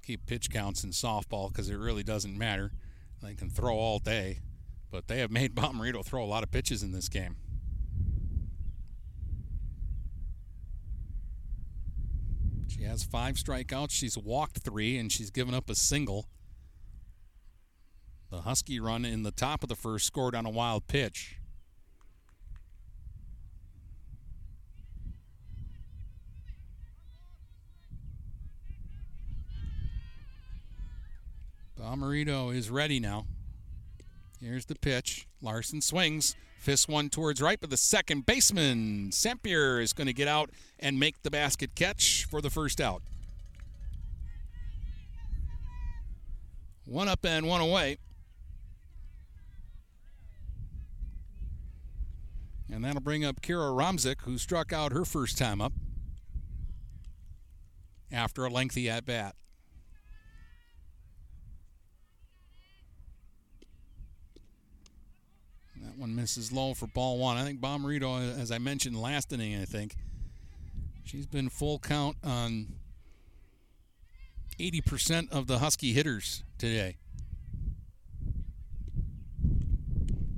[0.04, 2.72] keep pitch counts in softball because it really doesn't matter.
[3.22, 4.40] They can throw all day,
[4.92, 7.38] but they have made Bomarito throw a lot of pitches in this game.
[12.68, 13.92] She has five strikeouts.
[13.92, 16.28] She's walked three, and she's given up a single.
[18.30, 21.38] The Husky run in the top of the first scored on a wild pitch.
[31.84, 33.26] Bomarito is ready now.
[34.40, 35.28] Here's the pitch.
[35.42, 40.30] Larson swings, fists one towards right, but the second baseman, Sempier, is going to get
[40.30, 40.50] out
[40.80, 43.02] and make the basket catch for the first out.
[46.86, 47.98] One up and one away.
[52.72, 55.74] And that'll bring up Kira Romzik, who struck out her first time up
[58.10, 59.36] after a lengthy at bat.
[65.94, 67.38] That one misses low for ball one.
[67.38, 69.96] I think Bomarito, as I mentioned last inning, I think,
[71.04, 72.74] she's been full count on
[74.60, 76.98] 80% of the Husky hitters today.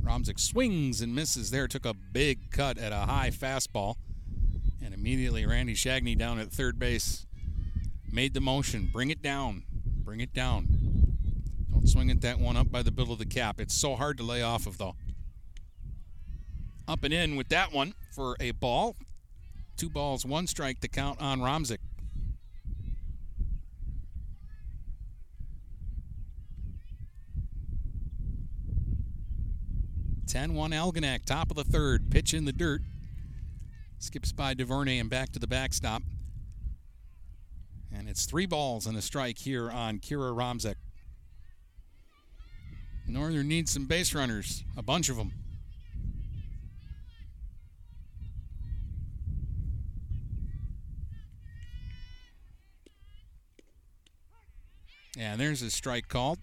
[0.04, 3.96] Romzik swings and misses there, took a big cut at a high fastball.
[4.84, 7.28] And immediately Randy Shagney down at third base
[8.12, 8.90] made the motion.
[8.92, 9.64] Bring it down.
[10.04, 10.68] Bring it down.
[11.72, 13.62] Don't swing at that one up by the middle of the cap.
[13.62, 14.96] It's so hard to lay off of, though.
[16.88, 18.96] Up and in with that one for a ball.
[19.76, 21.80] Two balls, one strike to count on Romzik.
[30.28, 32.82] Ten-one Algonac, top of the third, pitch in the dirt.
[34.00, 36.04] Skips by DuVernay and back to the backstop.
[37.92, 40.76] And it's three balls and a strike here on Kira Romzik.
[43.08, 45.32] Northern needs some base runners, a bunch of them.
[55.18, 56.40] And there's a strike called.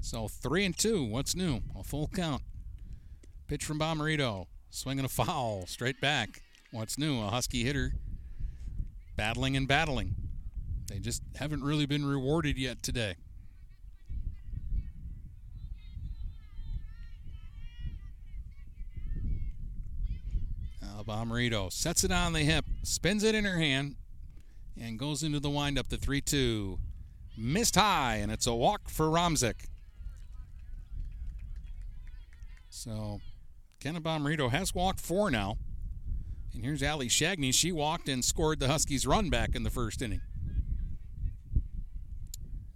[0.00, 1.04] So three and two.
[1.04, 1.60] What's new?
[1.78, 2.42] A full count.
[3.48, 4.46] Pitch from Bomarito.
[4.70, 5.66] Swinging a foul.
[5.66, 6.42] Straight back.
[6.70, 7.20] What's new?
[7.22, 7.94] A Husky hitter.
[9.16, 10.14] Battling and battling.
[10.88, 13.16] They just haven't really been rewarded yet today.
[21.06, 23.96] Bomarito sets it on the hip, spins it in her hand,
[24.80, 25.88] and goes into the windup.
[25.88, 26.78] The 3 2.
[27.38, 29.66] Missed high, and it's a walk for Romzik.
[32.70, 33.20] So,
[33.80, 35.58] Kenna Bomarito has walked four now.
[36.54, 37.52] And here's Allie Shagney.
[37.52, 40.22] She walked and scored the Huskies' run back in the first inning.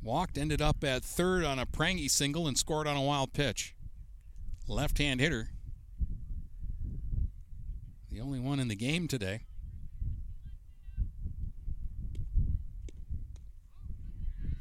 [0.02, 3.74] Walked, ended up at third on a Prangy single, and scored on a wild pitch.
[4.68, 5.50] Left hand hitter.
[8.10, 9.42] The only one in the game today.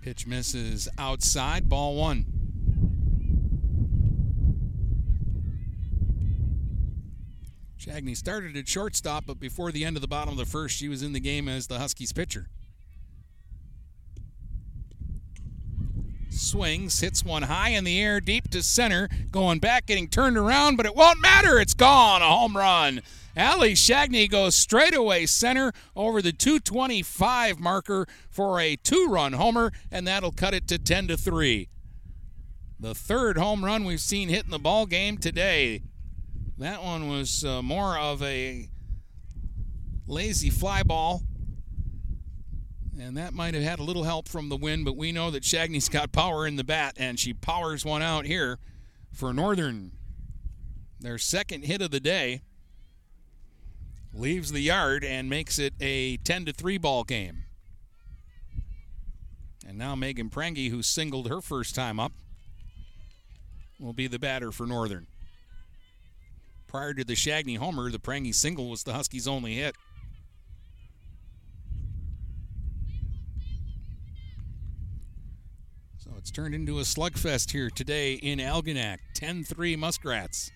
[0.02, 2.26] Pitch misses outside, ball one.
[7.80, 10.88] Shagney started at shortstop, but before the end of the bottom of the first, she
[10.88, 12.48] was in the game as the Huskies pitcher.
[16.30, 20.76] Swings, hits one high in the air, deep to center, going back, getting turned around,
[20.78, 21.60] but it won't matter.
[21.60, 22.22] It's gone.
[22.22, 23.02] A home run.
[23.40, 30.06] Allie Shagney goes straight away center over the 225 marker for a two-run homer, and
[30.06, 31.70] that'll cut it to 10 to 3.
[32.82, 35.84] The third home run we've seen hit in the ball game today.
[36.58, 38.68] That one was uh, more of a
[40.06, 41.22] lazy fly ball.
[43.00, 45.44] And that might have had a little help from the wind, but we know that
[45.44, 48.60] Shagney's got power in the bat, and she powers one out here
[49.14, 49.94] for Northern.
[51.00, 52.42] Their second hit of the day
[54.14, 57.44] leaves the yard and makes it a 10 to 3 ball game.
[59.68, 62.12] And now Megan Prangy, who singled her first time up,
[63.80, 65.08] will be the batter for Northern.
[66.68, 69.76] Prior to the Shagney homer, the Prangy single was the Huskies' only hit.
[75.98, 78.98] So it's turned into a slugfest here today in Algonac.
[79.14, 80.52] 10 3 Muskrats.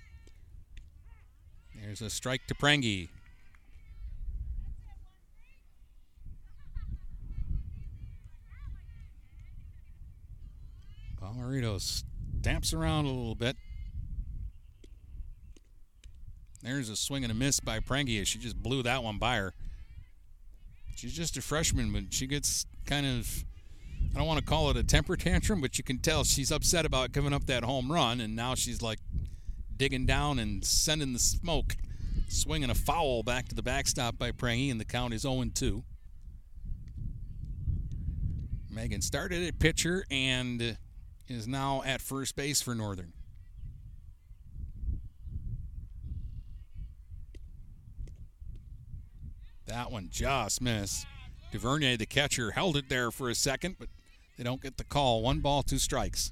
[1.80, 3.10] There's a strike to Prangy.
[11.34, 11.80] Bomarito
[12.40, 13.56] stamps around a little bit.
[16.62, 18.24] There's a swing and a miss by Prangy.
[18.24, 19.54] She just blew that one by her.
[20.96, 23.44] She's just a freshman, but she gets kind of,
[24.14, 26.86] I don't want to call it a temper tantrum, but you can tell she's upset
[26.86, 29.00] about giving up that home run, and now she's like,
[29.76, 31.76] digging down and sending the smoke,
[32.30, 35.84] swinging a foul back to the backstop by Prangy, and the count is 0 2.
[38.70, 40.78] Megan started at pitcher and
[41.34, 43.14] is now at first base for Northern.
[49.66, 51.08] That one just missed.
[51.52, 53.90] DuVernay, the catcher, held it there for a second, but
[54.38, 55.22] they don't get the call.
[55.22, 56.32] One ball, two strikes.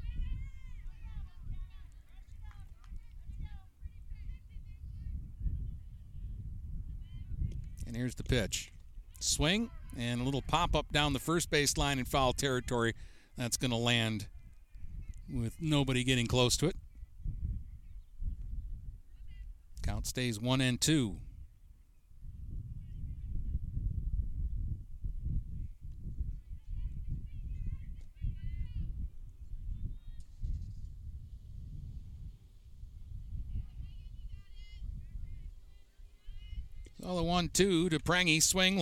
[7.88, 8.72] And here's the pitch.
[9.19, 12.94] Swing and a little pop up down the first base line in foul territory.
[13.38, 14.28] That's going to land
[15.34, 16.76] with nobody getting close to it.
[19.84, 21.18] Count stays one and two.
[37.02, 38.78] So the one two to Prangy swing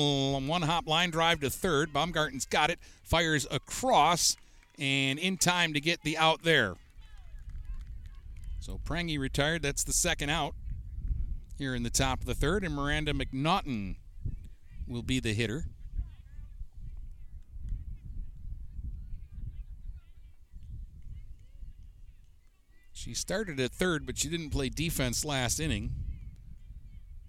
[0.48, 1.94] one hop line drive to third.
[1.94, 4.36] Baumgarten's got it, fires across,
[4.80, 6.76] and in time to get the out there.
[8.60, 9.62] So Prangy retired.
[9.62, 10.54] That's the second out
[11.58, 13.96] here in the top of the third, and Miranda McNaughton
[14.88, 15.66] will be the hitter.
[22.94, 25.92] She started at third, but she didn't play defense last inning.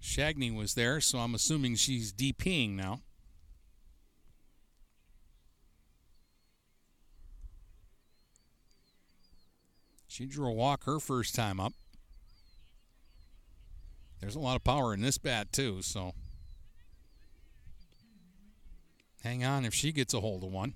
[0.01, 3.01] Shagney was there, so I'm assuming she's DPing now.
[10.11, 11.71] She drew a walk her first time up.
[14.19, 16.11] There's a lot of power in this bat, too, so
[19.23, 20.73] hang on if she gets a hold of one.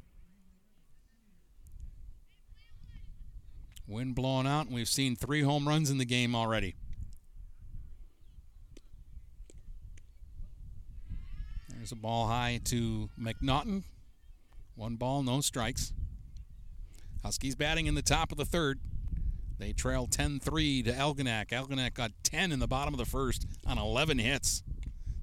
[3.85, 6.75] Wind blowing out, and we've seen three home runs in the game already.
[11.67, 13.83] There's a ball high to McNaughton.
[14.75, 15.91] One ball, no strikes.
[17.21, 18.79] Huskies batting in the top of the third.
[19.57, 21.47] They trail 10 3 to Algonac.
[21.49, 24.63] Algonac got 10 in the bottom of the first on 11 hits.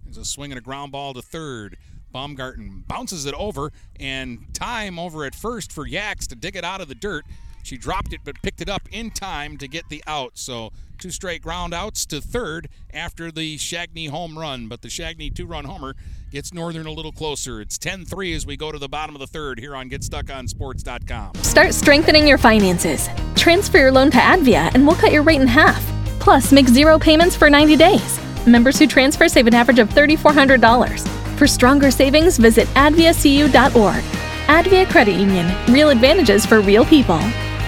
[0.05, 1.77] There's a swing and a ground ball to third.
[2.11, 6.81] Baumgarten bounces it over, and time over at first for Yax to dig it out
[6.81, 7.25] of the dirt.
[7.63, 10.33] She dropped it but picked it up in time to get the out.
[10.35, 10.73] So
[11.03, 14.69] two straight groundouts to third after the Shagney home run.
[14.69, 15.97] But the Shagney two run homer
[16.31, 17.61] gets Northern a little closer.
[17.61, 21.35] It's 10 3 as we go to the bottom of the third here on GetStuckOnSports.com.
[21.43, 23.09] Start strengthening your finances.
[23.35, 25.85] Transfer your loan to Advia and we'll cut your rate in half.
[26.21, 28.21] Plus, make zero payments for 90 days.
[28.47, 31.37] Members who transfer save an average of $3,400.
[31.37, 34.05] For stronger savings, visit adviacu.org.
[34.47, 35.53] Advia Credit Union.
[35.67, 37.19] Real advantages for real people.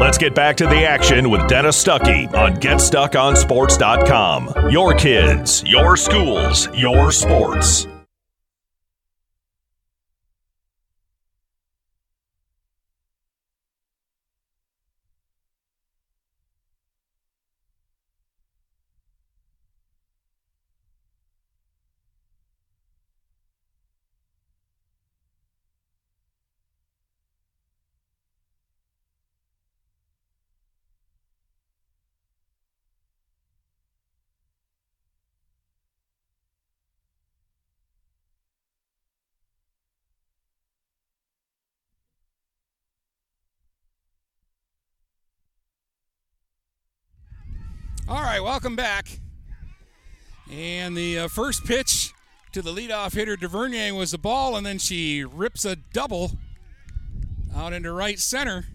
[0.00, 4.70] Let's get back to the action with Dennis Stuckey on GetStuckOnSports.com.
[4.70, 7.86] Your kids, your schools, your sports.
[48.12, 49.20] All right, welcome back.
[50.50, 52.12] And the uh, first pitch
[52.52, 56.32] to the leadoff hitter DuVernay was a ball, and then she rips a double
[57.56, 58.66] out into right center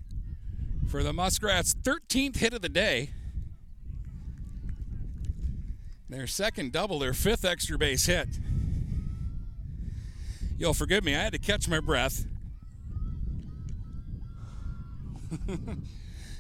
[0.87, 3.11] for the Muskrats' 13th hit of the day.
[6.09, 8.39] Their second double, their fifth extra base hit.
[10.57, 12.25] You'll forgive me, I had to catch my breath.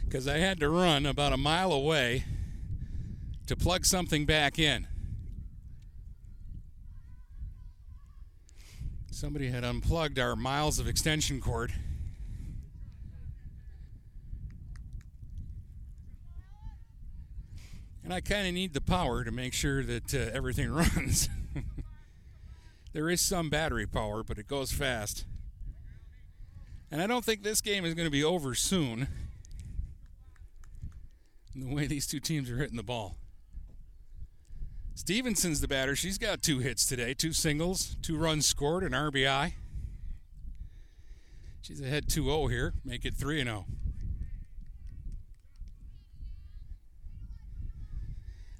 [0.03, 2.23] because I had to run about a mile away
[3.47, 4.87] to plug something back in.
[9.09, 11.73] Somebody had unplugged our miles of extension cord.
[18.03, 21.27] And I kind of need the power to make sure that uh, everything runs.
[22.93, 25.25] there is some battery power, but it goes fast.
[26.91, 29.07] And I don't think this game is going to be over soon.
[31.55, 33.17] The way these two teams are hitting the ball.
[34.97, 35.95] Stevenson's the batter.
[35.95, 39.53] She's got two hits today, two singles, two runs scored, an RBI.
[41.61, 43.65] She's ahead 2 0 here, make it 3 0.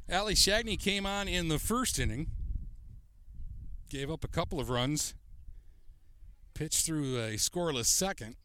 [0.07, 2.27] Allie Shagney came on in the first inning,
[3.89, 5.15] gave up a couple of runs,
[6.53, 8.35] pitched through a scoreless second.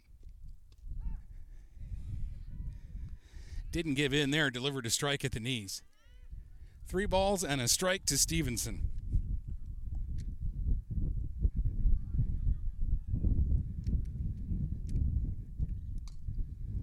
[3.70, 5.82] Didn't give in there, delivered a strike at the knees.
[6.86, 8.88] Three balls and a strike to Stevenson.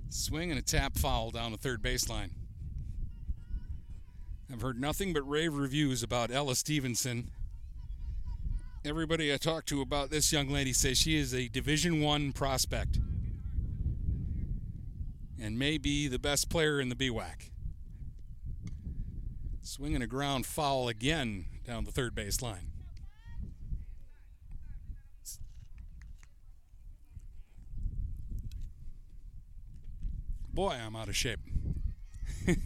[0.10, 2.32] Swing and a tap foul down the third baseline.
[4.52, 7.30] I've heard nothing but rave reviews about Ella Stevenson.
[8.84, 12.98] Everybody I talk to about this young lady says she is a Division One prospect
[15.42, 17.52] and may be the best player in the BWAC.
[19.70, 22.72] Swinging a ground foul again down the third base line.
[30.52, 31.40] Boy, I'm out of shape.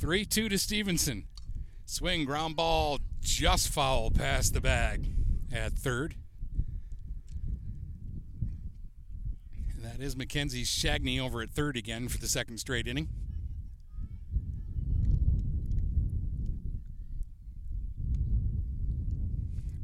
[0.00, 1.28] 3 2 to Stevenson.
[1.84, 5.06] Swing, ground ball, just foul past the bag
[5.52, 6.16] at third.
[9.78, 13.10] That is Mackenzie Shagney over at third again for the second straight inning.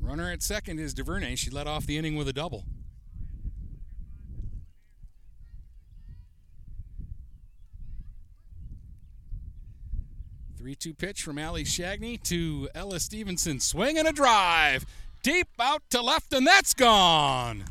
[0.02, 1.36] Runner at second is DuVernay.
[1.36, 2.64] She led off the inning with a double.
[10.58, 13.58] 3 2 pitch from Allie Shagney to Ella Stevenson.
[13.58, 14.84] Swing and a drive.
[15.22, 17.64] Deep out to left, and that's gone.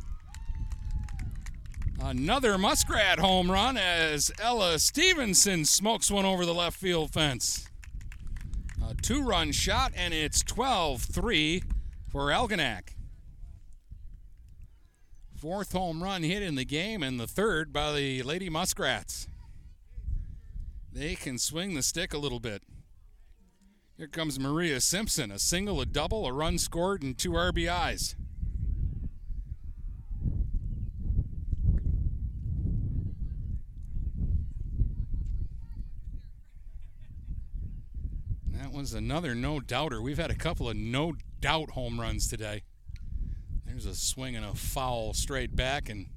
[2.01, 7.69] Another Muskrat home run as Ella Stevenson smokes one over the left field fence.
[8.85, 11.63] A two run shot, and it's 12 3
[12.11, 12.95] for Algonac.
[15.33, 19.27] Fourth home run hit in the game, and the third by the Lady Muskrats.
[20.91, 22.63] They can swing the stick a little bit.
[23.97, 28.15] Here comes Maria Simpson, a single, a double, a run scored, and two RBIs.
[38.47, 40.01] That was another no doubter.
[40.01, 42.63] We've had a couple of no doubt home runs today.
[43.65, 46.07] There's a swing and a foul straight back, and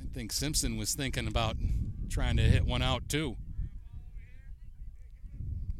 [0.00, 1.56] I think Simpson was thinking about
[2.08, 3.36] trying to hit one out too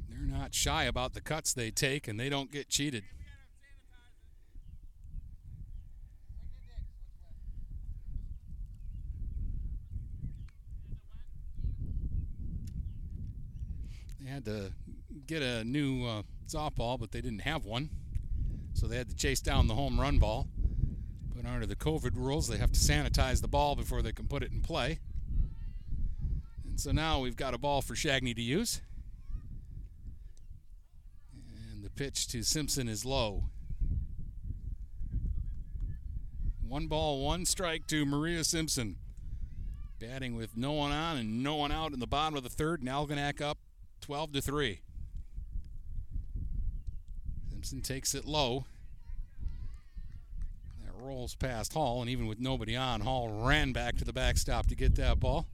[0.08, 3.04] They're not shy about the cuts they take, and they don't get cheated.
[14.20, 14.72] They had to
[15.26, 17.90] get a new uh, softball, but they didn't have one.
[18.74, 20.48] So they had to chase down the home run ball.
[21.34, 24.42] But under the COVID rules, they have to sanitize the ball before they can put
[24.42, 24.98] it in play.
[26.68, 28.80] And so now we've got a ball for Shagney to use
[31.72, 33.44] And the pitch to Simpson is low.
[36.66, 38.96] One ball, one strike to Maria Simpson.
[40.00, 42.80] Batting with no one on and no one out in the bottom of the third,
[42.80, 43.58] and Algonac up
[44.00, 44.80] 12 to 3.
[47.64, 48.66] Simpson takes it low.
[50.84, 54.66] That rolls past Hall, and even with nobody on, Hall ran back to the backstop
[54.66, 55.46] to get that ball.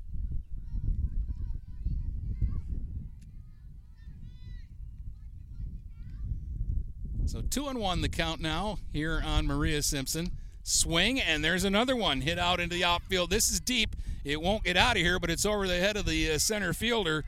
[7.27, 10.32] So two and one the count now here on Maria Simpson.
[10.65, 13.31] Swing, and there's another one hit out into the outfield.
[13.31, 13.95] This is deep.
[14.24, 16.73] It won't get out of here, but it's over the head of the uh, center
[16.73, 17.24] fielder,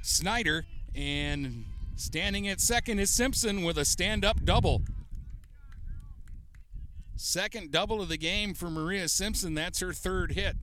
[0.00, 0.64] Snyder.
[0.94, 4.82] And standing at second is Simpson with a stand up double.
[7.16, 9.54] Second double of the game for Maria Simpson.
[9.54, 10.56] That's her third hit.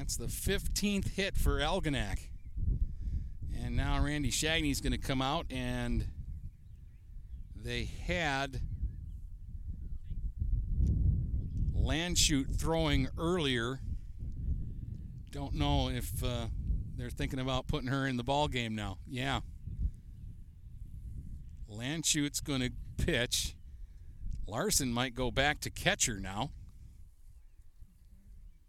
[0.00, 2.28] That's the 15th hit for Algonac.
[3.62, 6.06] And now Randy Shagney's going to come out, and
[7.54, 8.60] they had
[11.80, 13.80] Landshut throwing earlier.
[15.30, 16.46] Don't know if uh,
[16.96, 18.98] they're thinking about putting her in the ball game now.
[19.08, 19.40] Yeah.
[21.72, 23.54] Landshut's going to pitch.
[24.46, 26.50] Larson might go back to catcher now.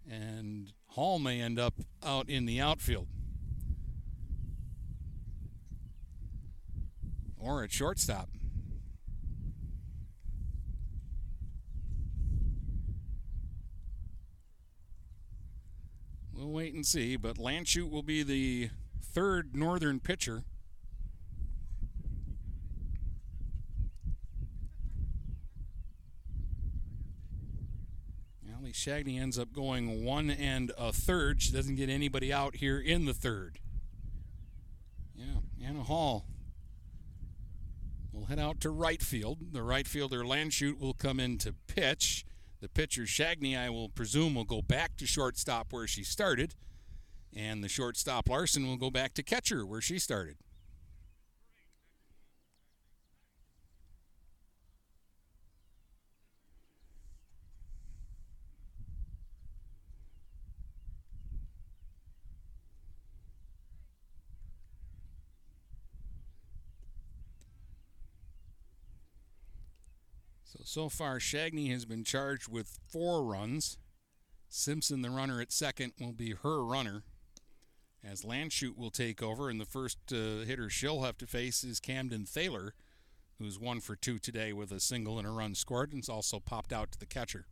[0.09, 3.07] And Hall may end up out in the outfield.
[7.37, 8.29] Or at shortstop.
[16.41, 20.43] We'll wait and see, but Landshut will be the third northern pitcher.
[28.51, 31.43] Allie Shagney ends up going one and a third.
[31.43, 33.59] She doesn't get anybody out here in the third.
[35.13, 36.25] Yeah, Anna Hall
[38.11, 39.53] will head out to right field.
[39.53, 42.25] The right fielder Landshut will come in to pitch.
[42.61, 46.53] The pitcher Shagney, I will presume, will go back to shortstop where she started.
[47.35, 50.37] And the shortstop Larson will go back to catcher where she started.
[70.51, 73.77] So, so far, Shagney has been charged with four runs.
[74.49, 77.03] Simpson, the runner at second, will be her runner.
[78.03, 81.79] As Landshut will take over, and the first uh, hitter she'll have to face is
[81.79, 82.73] Camden Thaler,
[83.39, 86.73] who's one for two today with a single and a run scored, and also popped
[86.73, 87.45] out to the catcher.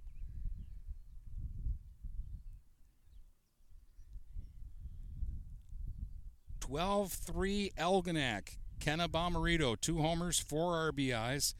[6.60, 8.58] Twelve-three Algonac.
[8.82, 11.54] Kenna Bomarito, two homers, four RBIs.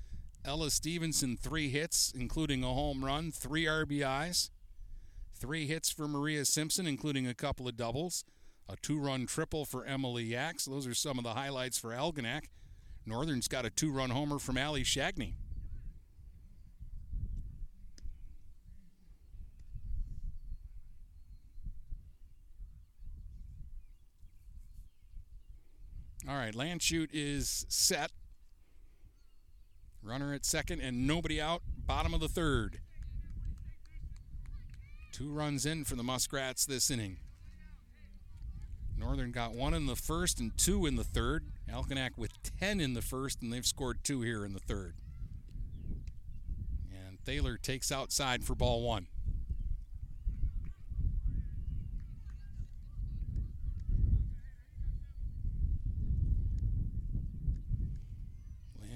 [0.46, 4.50] Ella Stevenson, three hits, including a home run, three RBIs.
[5.34, 8.24] Three hits for Maria Simpson, including a couple of doubles.
[8.68, 10.66] A two run triple for Emily Yax.
[10.66, 12.44] Those are some of the highlights for Algonac.
[13.06, 15.34] Northern's got a two run homer from Allie Shagney.
[26.28, 28.12] All right, Landshut is set.
[30.02, 31.62] Runner at second and nobody out.
[31.86, 32.80] Bottom of the third.
[35.12, 37.18] Two runs in for the Muskrats this inning.
[38.98, 41.46] Northern got one in the first and two in the third.
[41.70, 44.96] Algonac with 10 in the first, and they've scored two here in the third.
[46.92, 49.08] And Thaler takes outside for ball one.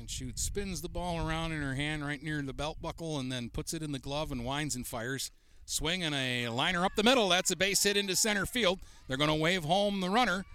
[0.03, 3.49] Landshut spins the ball around in her hand right near the belt buckle and then
[3.49, 5.31] puts it in the glove and winds and fires.
[5.65, 7.29] Swing and a liner up the middle.
[7.29, 8.79] That's a base hit into center field.
[9.07, 10.45] They're going to wave home the runner.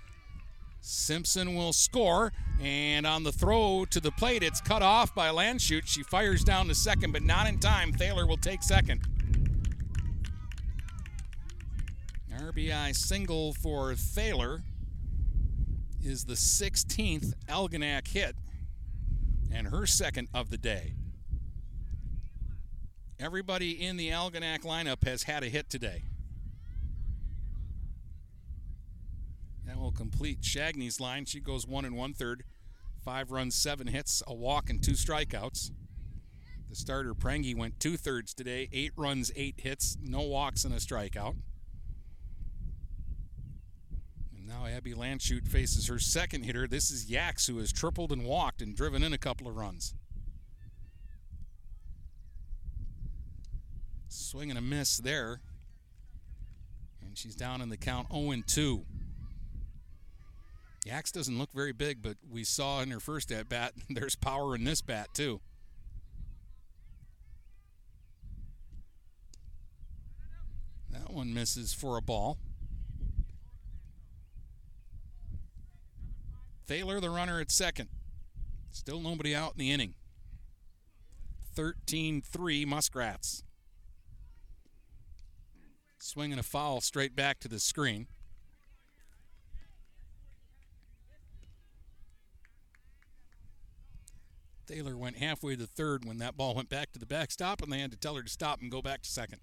[0.81, 5.87] Simpson will score, and on the throw to the plate, it's cut off by Landshut.
[5.87, 7.93] She fires down to second, but not in time.
[7.93, 9.01] Thaler will take second.
[12.39, 14.63] RBI single for Thaler
[16.05, 18.37] is the 16th Algonac hit
[19.53, 20.95] and her second of the day.
[23.21, 26.05] Everybody in the Algonac lineup has had a hit today.
[29.67, 31.25] That will complete Shagney's line.
[31.25, 32.45] She goes one and one third,
[33.05, 35.71] five runs, seven hits, a walk, and two strikeouts.
[36.69, 40.79] The starter Prangy went two thirds today, eight runs, eight hits, no walks, and a
[40.79, 41.37] strikeout.
[44.37, 46.67] And now Abby Landshut faces her second hitter.
[46.67, 49.95] This is Yax, who has tripled and walked and driven in a couple of runs.
[54.09, 55.41] Swing and a miss there.
[57.01, 58.85] And she's down in the count 0 2.
[60.87, 64.55] Yax doesn't look very big, but we saw in her first at bat, there's power
[64.55, 65.41] in this bat, too.
[70.91, 72.39] That one misses for a ball.
[76.69, 77.89] Thaler, the runner at second.
[78.71, 79.95] Still nobody out in the inning.
[81.55, 83.43] 13 3 Muskrats.
[85.99, 88.07] Swinging a foul straight back to the screen.
[94.67, 97.79] Thaler went halfway to third when that ball went back to the backstop, and they
[97.79, 99.41] had to tell her to stop and go back to second.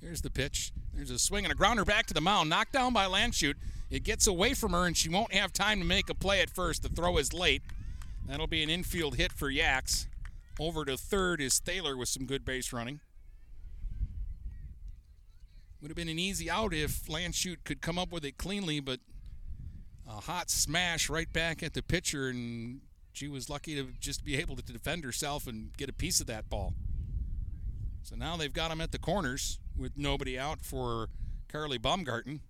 [0.00, 0.72] Here's the pitch.
[0.94, 2.50] There's a swing and a grounder back to the mound.
[2.50, 3.54] Knocked down by Landshut.
[3.90, 6.50] It gets away from her, and she won't have time to make a play at
[6.50, 6.82] first.
[6.82, 7.62] The throw is late.
[8.26, 10.06] That'll be an infield hit for Yax.
[10.58, 13.00] Over to third is Thaler with some good base running.
[15.80, 19.00] Would have been an easy out if Landshut could come up with it cleanly, but
[20.08, 22.80] a hot smash right back at the pitcher, and
[23.12, 26.26] she was lucky to just be able to defend herself and get a piece of
[26.26, 26.74] that ball.
[28.02, 31.08] So now they've got him at the corners with nobody out for
[31.48, 32.40] Carly Baumgarten,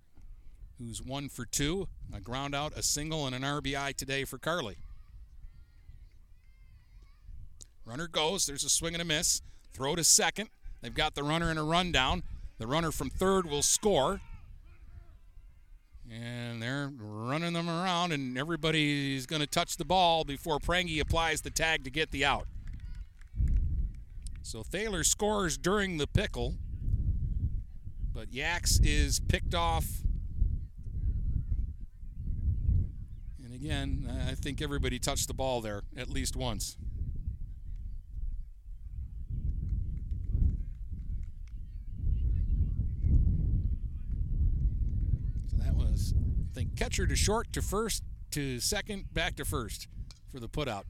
[0.77, 4.77] who's one for two, a ground out, a single, and an RBI today for Carly.
[7.85, 8.45] Runner goes.
[8.45, 9.41] There's a swing and a miss.
[9.73, 10.49] Throw to second.
[10.81, 12.23] They've got the runner in a rundown.
[12.57, 14.19] The runner from third will score.
[16.11, 21.41] And they're running them around, and everybody's going to touch the ball before Prangy applies
[21.41, 22.47] the tag to get the out.
[24.41, 26.55] So Thaler scores during the pickle,
[28.17, 29.85] but Yax is picked off.
[33.45, 36.77] And again, I think everybody touched the ball there at least once.
[45.51, 49.87] So that was, I think catcher to short to first to second, back to first
[50.31, 50.85] for the putout.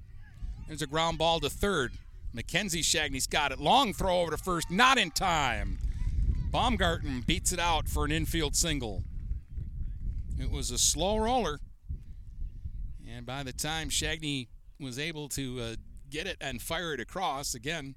[0.70, 1.92] There's a ground ball to third.
[2.32, 3.60] Mackenzie Shagny's got it.
[3.60, 5.80] Long throw over to first, not in time.
[6.58, 9.04] Baumgarten beats it out for an infield single.
[10.40, 11.60] It was a slow roller.
[13.08, 14.48] And by the time Shagny
[14.80, 15.76] was able to uh,
[16.10, 17.94] get it and fire it across, again,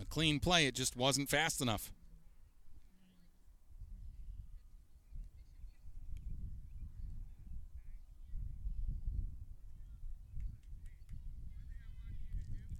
[0.00, 1.90] a clean play, it just wasn't fast enough.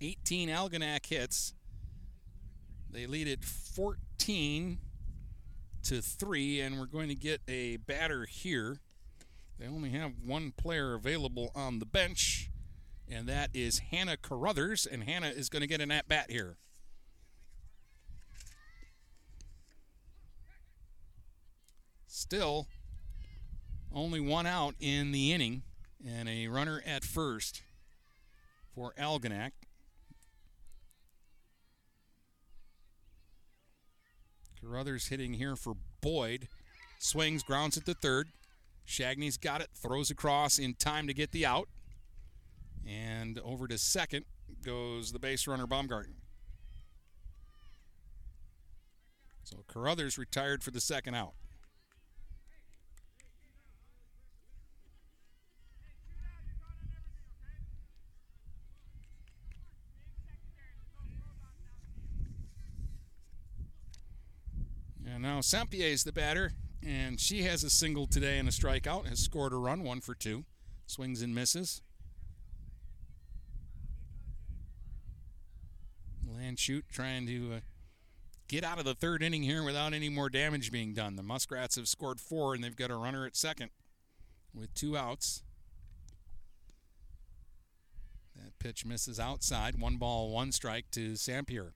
[0.00, 1.54] 18 Algonac hits.
[2.88, 4.78] They lead it 14
[5.84, 8.78] to 3, and we're going to get a batter here.
[9.58, 12.50] They only have one player available on the bench,
[13.08, 16.56] and that is Hannah Carruthers, and Hannah is going to get an at bat here.
[22.06, 22.66] Still,
[23.92, 25.62] only one out in the inning,
[26.06, 27.62] and a runner at first
[28.74, 29.52] for Algonac.
[34.60, 36.48] Carruthers hitting here for Boyd.
[36.98, 38.28] Swings, grounds it to third.
[38.84, 41.68] Shagny's got it, throws across in time to get the out.
[42.86, 44.24] And over to second
[44.64, 46.14] goes the base runner Baumgarten.
[49.44, 51.34] So Carruthers retired for the second out.
[65.18, 69.08] And now Sampier is the batter, and she has a single today and a strikeout,
[69.08, 70.44] has scored a run, one for two.
[70.86, 71.82] Swings and misses.
[76.24, 77.60] Landshut trying to uh,
[78.46, 81.16] get out of the third inning here without any more damage being done.
[81.16, 83.70] The Muskrats have scored four, and they've got a runner at second
[84.54, 85.42] with two outs.
[88.36, 89.80] That pitch misses outside.
[89.80, 91.72] One ball, one strike to Sampier.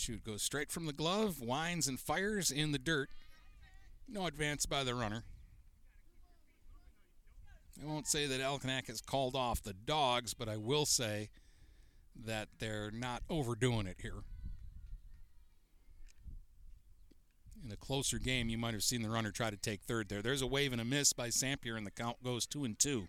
[0.00, 3.10] Shoot goes straight from the glove, winds and fires in the dirt.
[4.08, 5.24] No advance by the runner.
[7.82, 11.30] I won't say that Algonac has called off the dogs, but I will say
[12.24, 14.22] that they're not overdoing it here.
[17.64, 20.22] In a closer game, you might have seen the runner try to take third there.
[20.22, 23.08] There's a wave and a miss by Sampier, and the count goes two and two.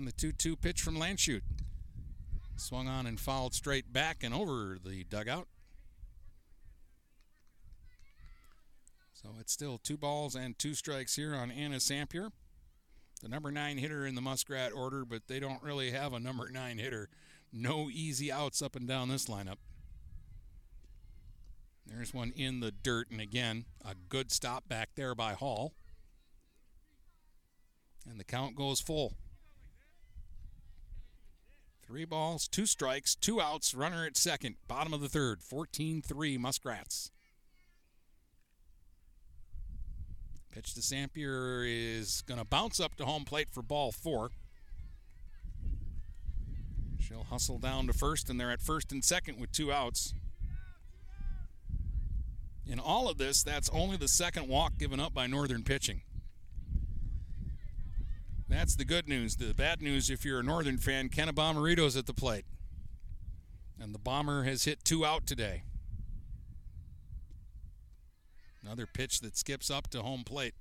[0.00, 1.42] And the 2 2 pitch from Landshut.
[2.56, 5.46] Swung on and fouled straight back and over the dugout.
[9.12, 12.30] So it's still two balls and two strikes here on Anna Sampier.
[13.20, 16.48] The number nine hitter in the Muskrat order, but they don't really have a number
[16.50, 17.10] nine hitter.
[17.52, 19.58] No easy outs up and down this lineup.
[21.84, 25.74] There's one in the dirt, and again, a good stop back there by Hall.
[28.08, 29.18] And the count goes full.
[31.90, 36.38] Three balls, two strikes, two outs, runner at second, bottom of the third, 14 3
[36.38, 37.10] Muskrats.
[40.52, 44.30] Pitch to Sampier is going to bounce up to home plate for ball four.
[47.00, 50.14] She'll hustle down to first, and they're at first and second with two outs.
[52.64, 56.02] In all of this, that's only the second walk given up by Northern pitching.
[58.50, 59.36] That's the good news.
[59.36, 62.44] The bad news, if you're a Northern fan, Kenna Bomarito's at the plate.
[63.80, 65.62] And the Bomber has hit two out today.
[68.62, 70.54] Another pitch that skips up to home plate.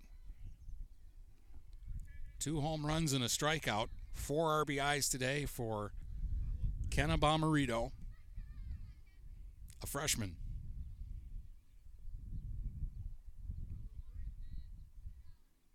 [2.40, 3.88] Two home runs and a strikeout.
[4.14, 5.92] Four RBIs today for
[6.92, 7.92] Kenna Bomarito,
[9.82, 10.36] a freshman.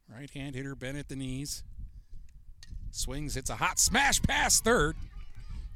[0.09, 1.65] Right hand hitter bent at the knees.
[2.95, 4.97] Swings, hits a hot smash past third.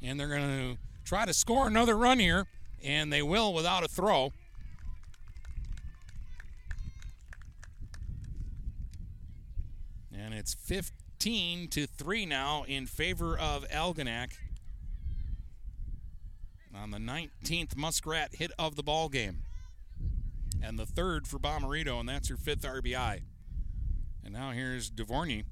[0.03, 2.47] And they're going to try to score another run here,
[2.85, 4.33] and they will without a throw.
[10.17, 14.35] And it's 15 to 3 now in favor of Algonac
[16.75, 19.43] on the 19th Muskrat hit of the ball game.
[20.63, 23.23] And the third for Bomarito, and that's her fifth RBI.
[24.25, 25.43] And now here's DuVernay,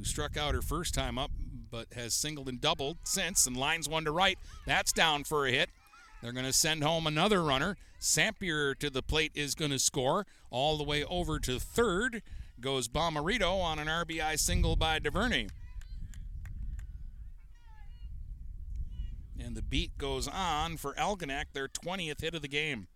[0.00, 1.30] who struck out her first time up,
[1.70, 4.38] but has singled and doubled since, and lines one to right.
[4.66, 5.68] That's down for a hit.
[6.22, 7.76] They're going to send home another runner.
[8.00, 10.26] Sampier to the plate is going to score.
[10.50, 12.22] All the way over to third
[12.62, 15.48] goes Bomarito on an RBI single by DuVernay.
[19.38, 22.86] And the beat goes on for Algonac, their 20th hit of the game.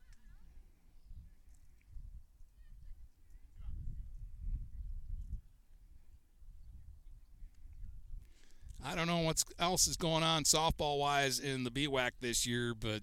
[8.84, 12.74] I don't know what else is going on softball wise in the BWAC this year,
[12.78, 13.02] but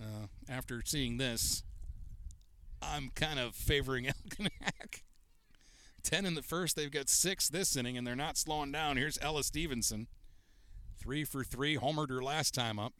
[0.00, 1.62] uh, after seeing this,
[2.82, 5.02] I'm kind of favoring Algonac.
[6.02, 8.96] 10 in the first, they've got six this inning, and they're not slowing down.
[8.96, 10.08] Here's Ella Stevenson.
[10.98, 12.94] Three for three, homered her last time up.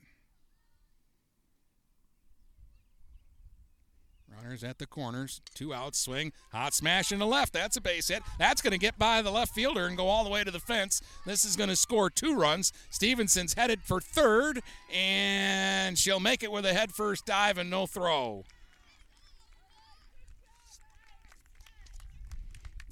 [4.43, 7.52] Runners at the corners, two outs, swing, hot smash in the left.
[7.52, 8.23] That's a base hit.
[8.39, 10.60] That's going to get by the left fielder and go all the way to the
[10.60, 11.02] fence.
[11.27, 12.73] This is going to score two runs.
[12.90, 14.60] Stevenson's headed for third,
[14.94, 18.44] and she'll make it with a head first dive and no throw.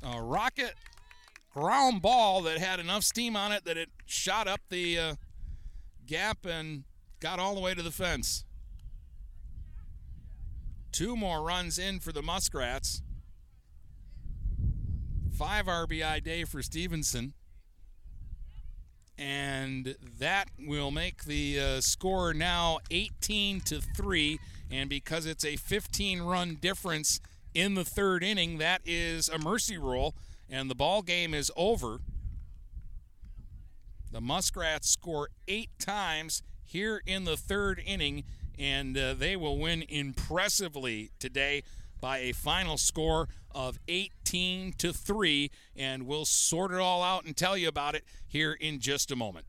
[0.03, 0.75] A rocket
[1.55, 5.15] ground ball that had enough steam on it that it shot up the uh,
[6.07, 6.85] gap and
[7.21, 8.46] got all the way to the fence.
[10.97, 13.03] Two more runs in for the Muskrats.
[15.37, 17.35] Five RBI day for Stevenson.
[19.19, 24.39] And that will make the uh, score now 18 to 3.
[24.71, 27.21] And because it's a 15 run difference
[27.53, 30.15] in the third inning, that is a mercy rule
[30.49, 31.99] and the ball game is over.
[34.11, 38.25] The Muskrats score eight times here in the third inning,
[38.59, 41.63] and uh, they will win impressively today
[42.01, 47.37] by a final score of 18 to 3 and we'll sort it all out and
[47.37, 49.47] tell you about it here in just a moment.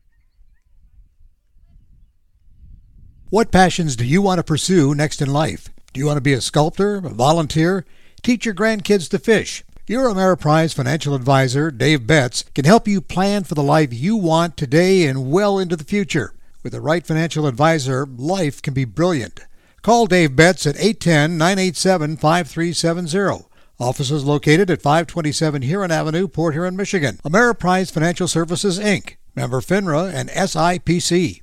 [3.30, 5.68] What passions do you want to pursue next in life?
[5.92, 7.84] Do you want to be a sculptor, a volunteer,
[8.22, 9.64] teach your grandkids to fish?
[9.86, 14.56] Your Ameriprise financial advisor, Dave Betts, can help you plan for the life you want
[14.56, 16.32] today and well into the future.
[16.62, 19.40] With the right financial advisor, life can be brilliant.
[19.82, 23.46] Call Dave Betts at 810 987 5370.
[23.78, 27.20] Office is located at 527 Huron Avenue, Port Huron, Michigan.
[27.24, 31.42] Ameriprise Financial Services, Inc., member FINRA and SIPC.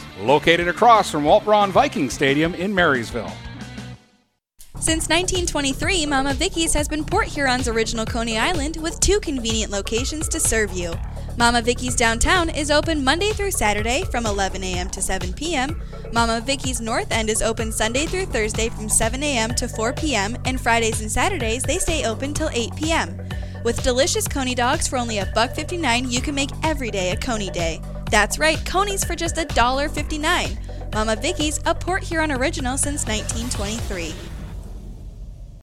[0.21, 3.31] Located across from Walt Braun Viking Stadium in Marysville.
[4.75, 10.27] Since 1923, Mama Vicky's has been Port Huron's original Coney Island with two convenient locations
[10.29, 10.93] to serve you.
[11.37, 14.89] Mama Vicky's downtown is open Monday through Saturday from 11 a.m.
[14.89, 15.81] to 7 p.m.
[16.13, 19.55] Mama Vicky's North End is open Sunday through Thursday from 7 a.m.
[19.55, 20.35] to 4 p.m.
[20.45, 23.17] and Fridays and Saturdays they stay open till 8 p.m.
[23.63, 27.17] With delicious Coney dogs for only a buck 59, you can make every day a
[27.17, 27.81] Coney day.
[28.11, 30.93] That's right, Coney's for just $1.59.
[30.93, 34.30] Mama Vicky's, a Port Huron original since 1923.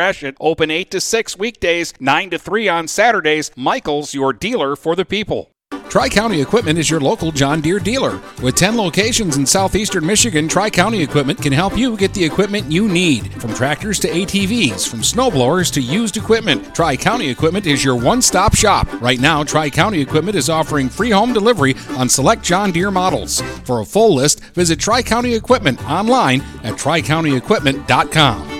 [0.00, 0.34] Gratiot.
[0.40, 3.50] Open 8 to 6 weekdays, 9 to 3 on Saturdays.
[3.54, 5.50] Michaels, your dealer for the people.
[5.90, 8.18] Tri County Equipment is your local John Deere dealer.
[8.42, 12.72] With 10 locations in southeastern Michigan, Tri County Equipment can help you get the equipment
[12.72, 13.30] you need.
[13.42, 18.22] From tractors to ATVs, from snowblowers to used equipment, Tri County Equipment is your one
[18.22, 18.88] stop shop.
[19.02, 23.42] Right now, Tri County Equipment is offering free home delivery on select John Deere models.
[23.64, 28.59] For a full list, visit Tri County Equipment online at tricountyequipment.com.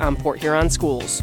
[0.00, 1.22] on Port Huron schools.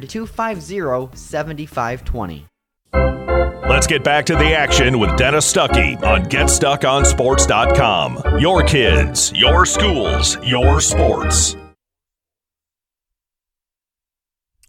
[0.07, 2.47] 250 7520.
[3.71, 8.39] Let's get back to the action with Dennis Stuckey on GetStuckOnSports.com.
[8.39, 11.55] Your kids, your schools, your sports.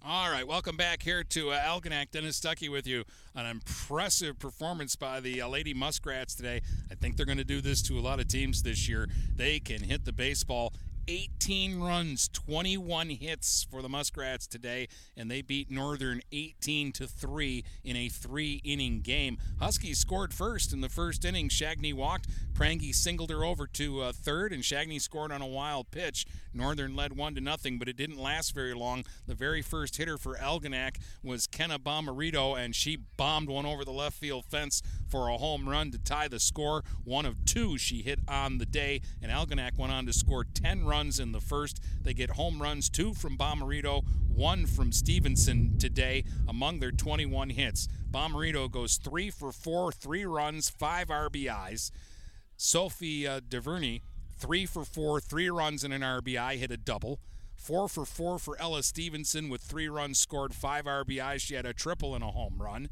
[0.05, 2.13] All right, welcome back here to uh, Algonac.
[2.13, 3.03] Dennis Stuckey with you.
[3.35, 6.61] An impressive performance by the uh, Lady Muskrats today.
[6.91, 9.09] I think they're going to do this to a lot of teams this year.
[9.35, 10.73] They can hit the baseball
[11.09, 17.65] 18 runs, 21 hits for the Muskrats today, and they beat Northern 18 to 3
[17.83, 19.39] in a three-inning game.
[19.59, 21.49] Huskies scored first in the first inning.
[21.49, 22.29] Shagney walked.
[22.55, 26.27] Prangy singled her over to uh, third, and Shagney scored on a wild pitch.
[26.55, 29.05] Northern led one to nothing, but it didn't last very long.
[29.27, 33.91] The very first hitter for Algonac was Kenna Bomarito, and she bombed one over the
[33.91, 36.85] left field fence for a home run to tie the score.
[37.05, 40.85] One of two she hit on the day, and Algonac went on to score 10
[40.85, 41.81] runs in the first.
[42.03, 47.89] They get home runs, two from Bomarito, one from Stevenson today among their 21 hits.
[48.11, 51.91] Bomarito goes three for four, three runs, five RBIs.
[52.57, 54.01] Sophie uh, DuVernay,
[54.37, 57.21] three for four, three runs and an RBI, hit a double.
[57.55, 61.41] Four for four for Ella Stevenson with three runs scored, five RBIs.
[61.41, 62.91] She had a triple and a home run.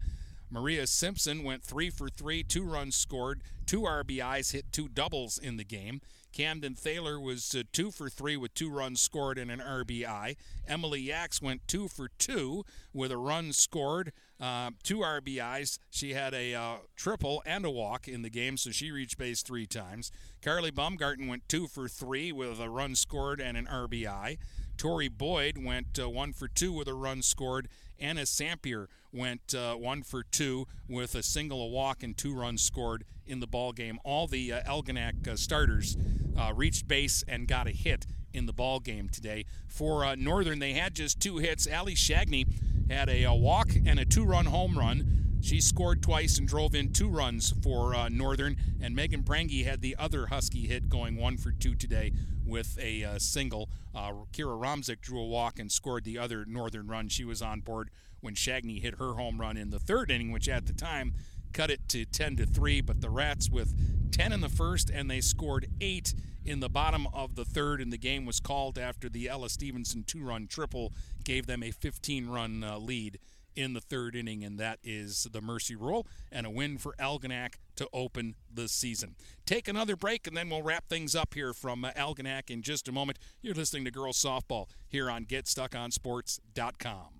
[0.51, 5.57] Maria Simpson went three for three, two runs scored, two RBIs, hit two doubles in
[5.57, 6.01] the game.
[6.33, 10.37] Camden Thaler was uh, two for three with two runs scored and an RBI.
[10.67, 15.79] Emily Yax went two for two with a run scored, uh, two RBIs.
[15.91, 19.43] She had a uh, triple and a walk in the game, so she reached base
[19.43, 20.13] three times.
[20.43, 24.39] Carly Baumgarten went two for three with a run scored and an RBI.
[24.77, 27.69] Tori Boyd went uh, one for two with a run scored.
[28.01, 32.63] Anna Sampier went uh, one for two with a single, a walk, and two runs
[32.63, 33.99] scored in the ball game.
[34.05, 35.97] All the uh, Algonac uh, starters
[36.39, 39.45] uh, reached base and got a hit in the ball game today.
[39.69, 41.69] For uh, Northern, they had just two hits.
[41.71, 42.47] Ali Shagney
[42.91, 45.39] had a, a walk and a two-run home run.
[45.43, 49.81] She scored twice and drove in two runs for uh, Northern, and Megan Prangy had
[49.81, 52.13] the other Husky hit, going one for two today
[52.51, 53.71] with a uh, single.
[53.95, 57.09] Uh, Kira Romzik drew a walk and scored the other Northern run.
[57.09, 57.91] She was on board
[58.21, 61.15] when Shagney hit her home run in the third inning, which at the time
[61.53, 63.75] cut it to 10 to 3 but the rats with
[64.13, 66.15] 10 in the first and they scored 8
[66.45, 70.05] in the bottom of the third and the game was called after the ella stevenson
[70.05, 70.93] two-run triple
[71.25, 73.19] gave them a 15-run uh, lead
[73.57, 77.55] in the third inning, and that is the Mercy Rule and a win for Algonac
[77.77, 79.17] to open the season.
[79.47, 82.89] Take another break, and then we'll wrap things up here from uh, Algonac in just
[82.89, 83.19] a moment.
[83.43, 87.20] You're listening to Girls Softball here on GetStuckOnSports.com.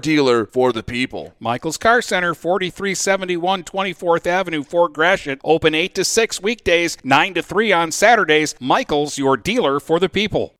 [0.00, 1.34] dealer for the people.
[1.38, 5.40] Michaels Car Center, 4371 24th Avenue, Fort Gratiot.
[5.44, 8.54] Open 8 to 6 weekdays, 9 to 3 on Saturdays.
[8.60, 10.59] Michaels, your dealer for the people.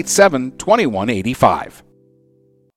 [0.03, 1.83] 987 2185.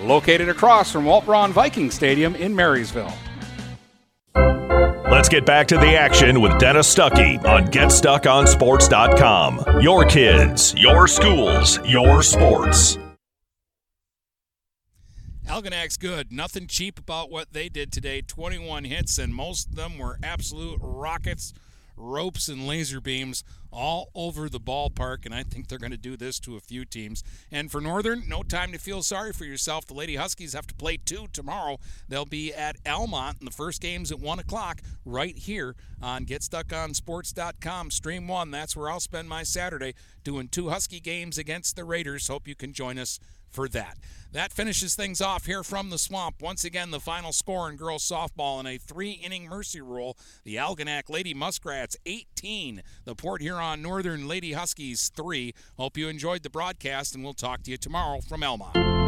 [0.00, 3.12] Located across from Walt Braun Viking Stadium in Marysville.
[5.10, 9.80] Let's get back to the action with Dennis Stuckey on GetStuckOnSports.com.
[9.80, 12.98] Your kids, your schools, your sports.
[15.48, 16.30] Algonac's good.
[16.30, 18.20] Nothing cheap about what they did today.
[18.20, 21.52] 21 hits, and most of them were absolute rockets,
[21.96, 25.24] ropes, and laser beams all over the ballpark.
[25.24, 27.22] And I think they're going to do this to a few teams.
[27.50, 29.86] And for Northern, no time to feel sorry for yourself.
[29.86, 31.78] The Lady Huskies have to play two tomorrow.
[32.08, 37.90] They'll be at Almont, and the first game's at 1 o'clock right here on GetStuckOnSports.com.
[37.90, 38.50] Stream 1.
[38.50, 42.28] That's where I'll spend my Saturday doing two Husky games against the Raiders.
[42.28, 43.18] Hope you can join us
[43.50, 43.96] for that.
[44.32, 46.42] That finishes things off here from the swamp.
[46.42, 50.18] Once again, the final score in girls softball in a three inning mercy rule.
[50.44, 55.54] The Algonac Lady Muskrats 18, the Port Huron Northern Lady Huskies 3.
[55.78, 59.07] Hope you enjoyed the broadcast, and we'll talk to you tomorrow from Almont.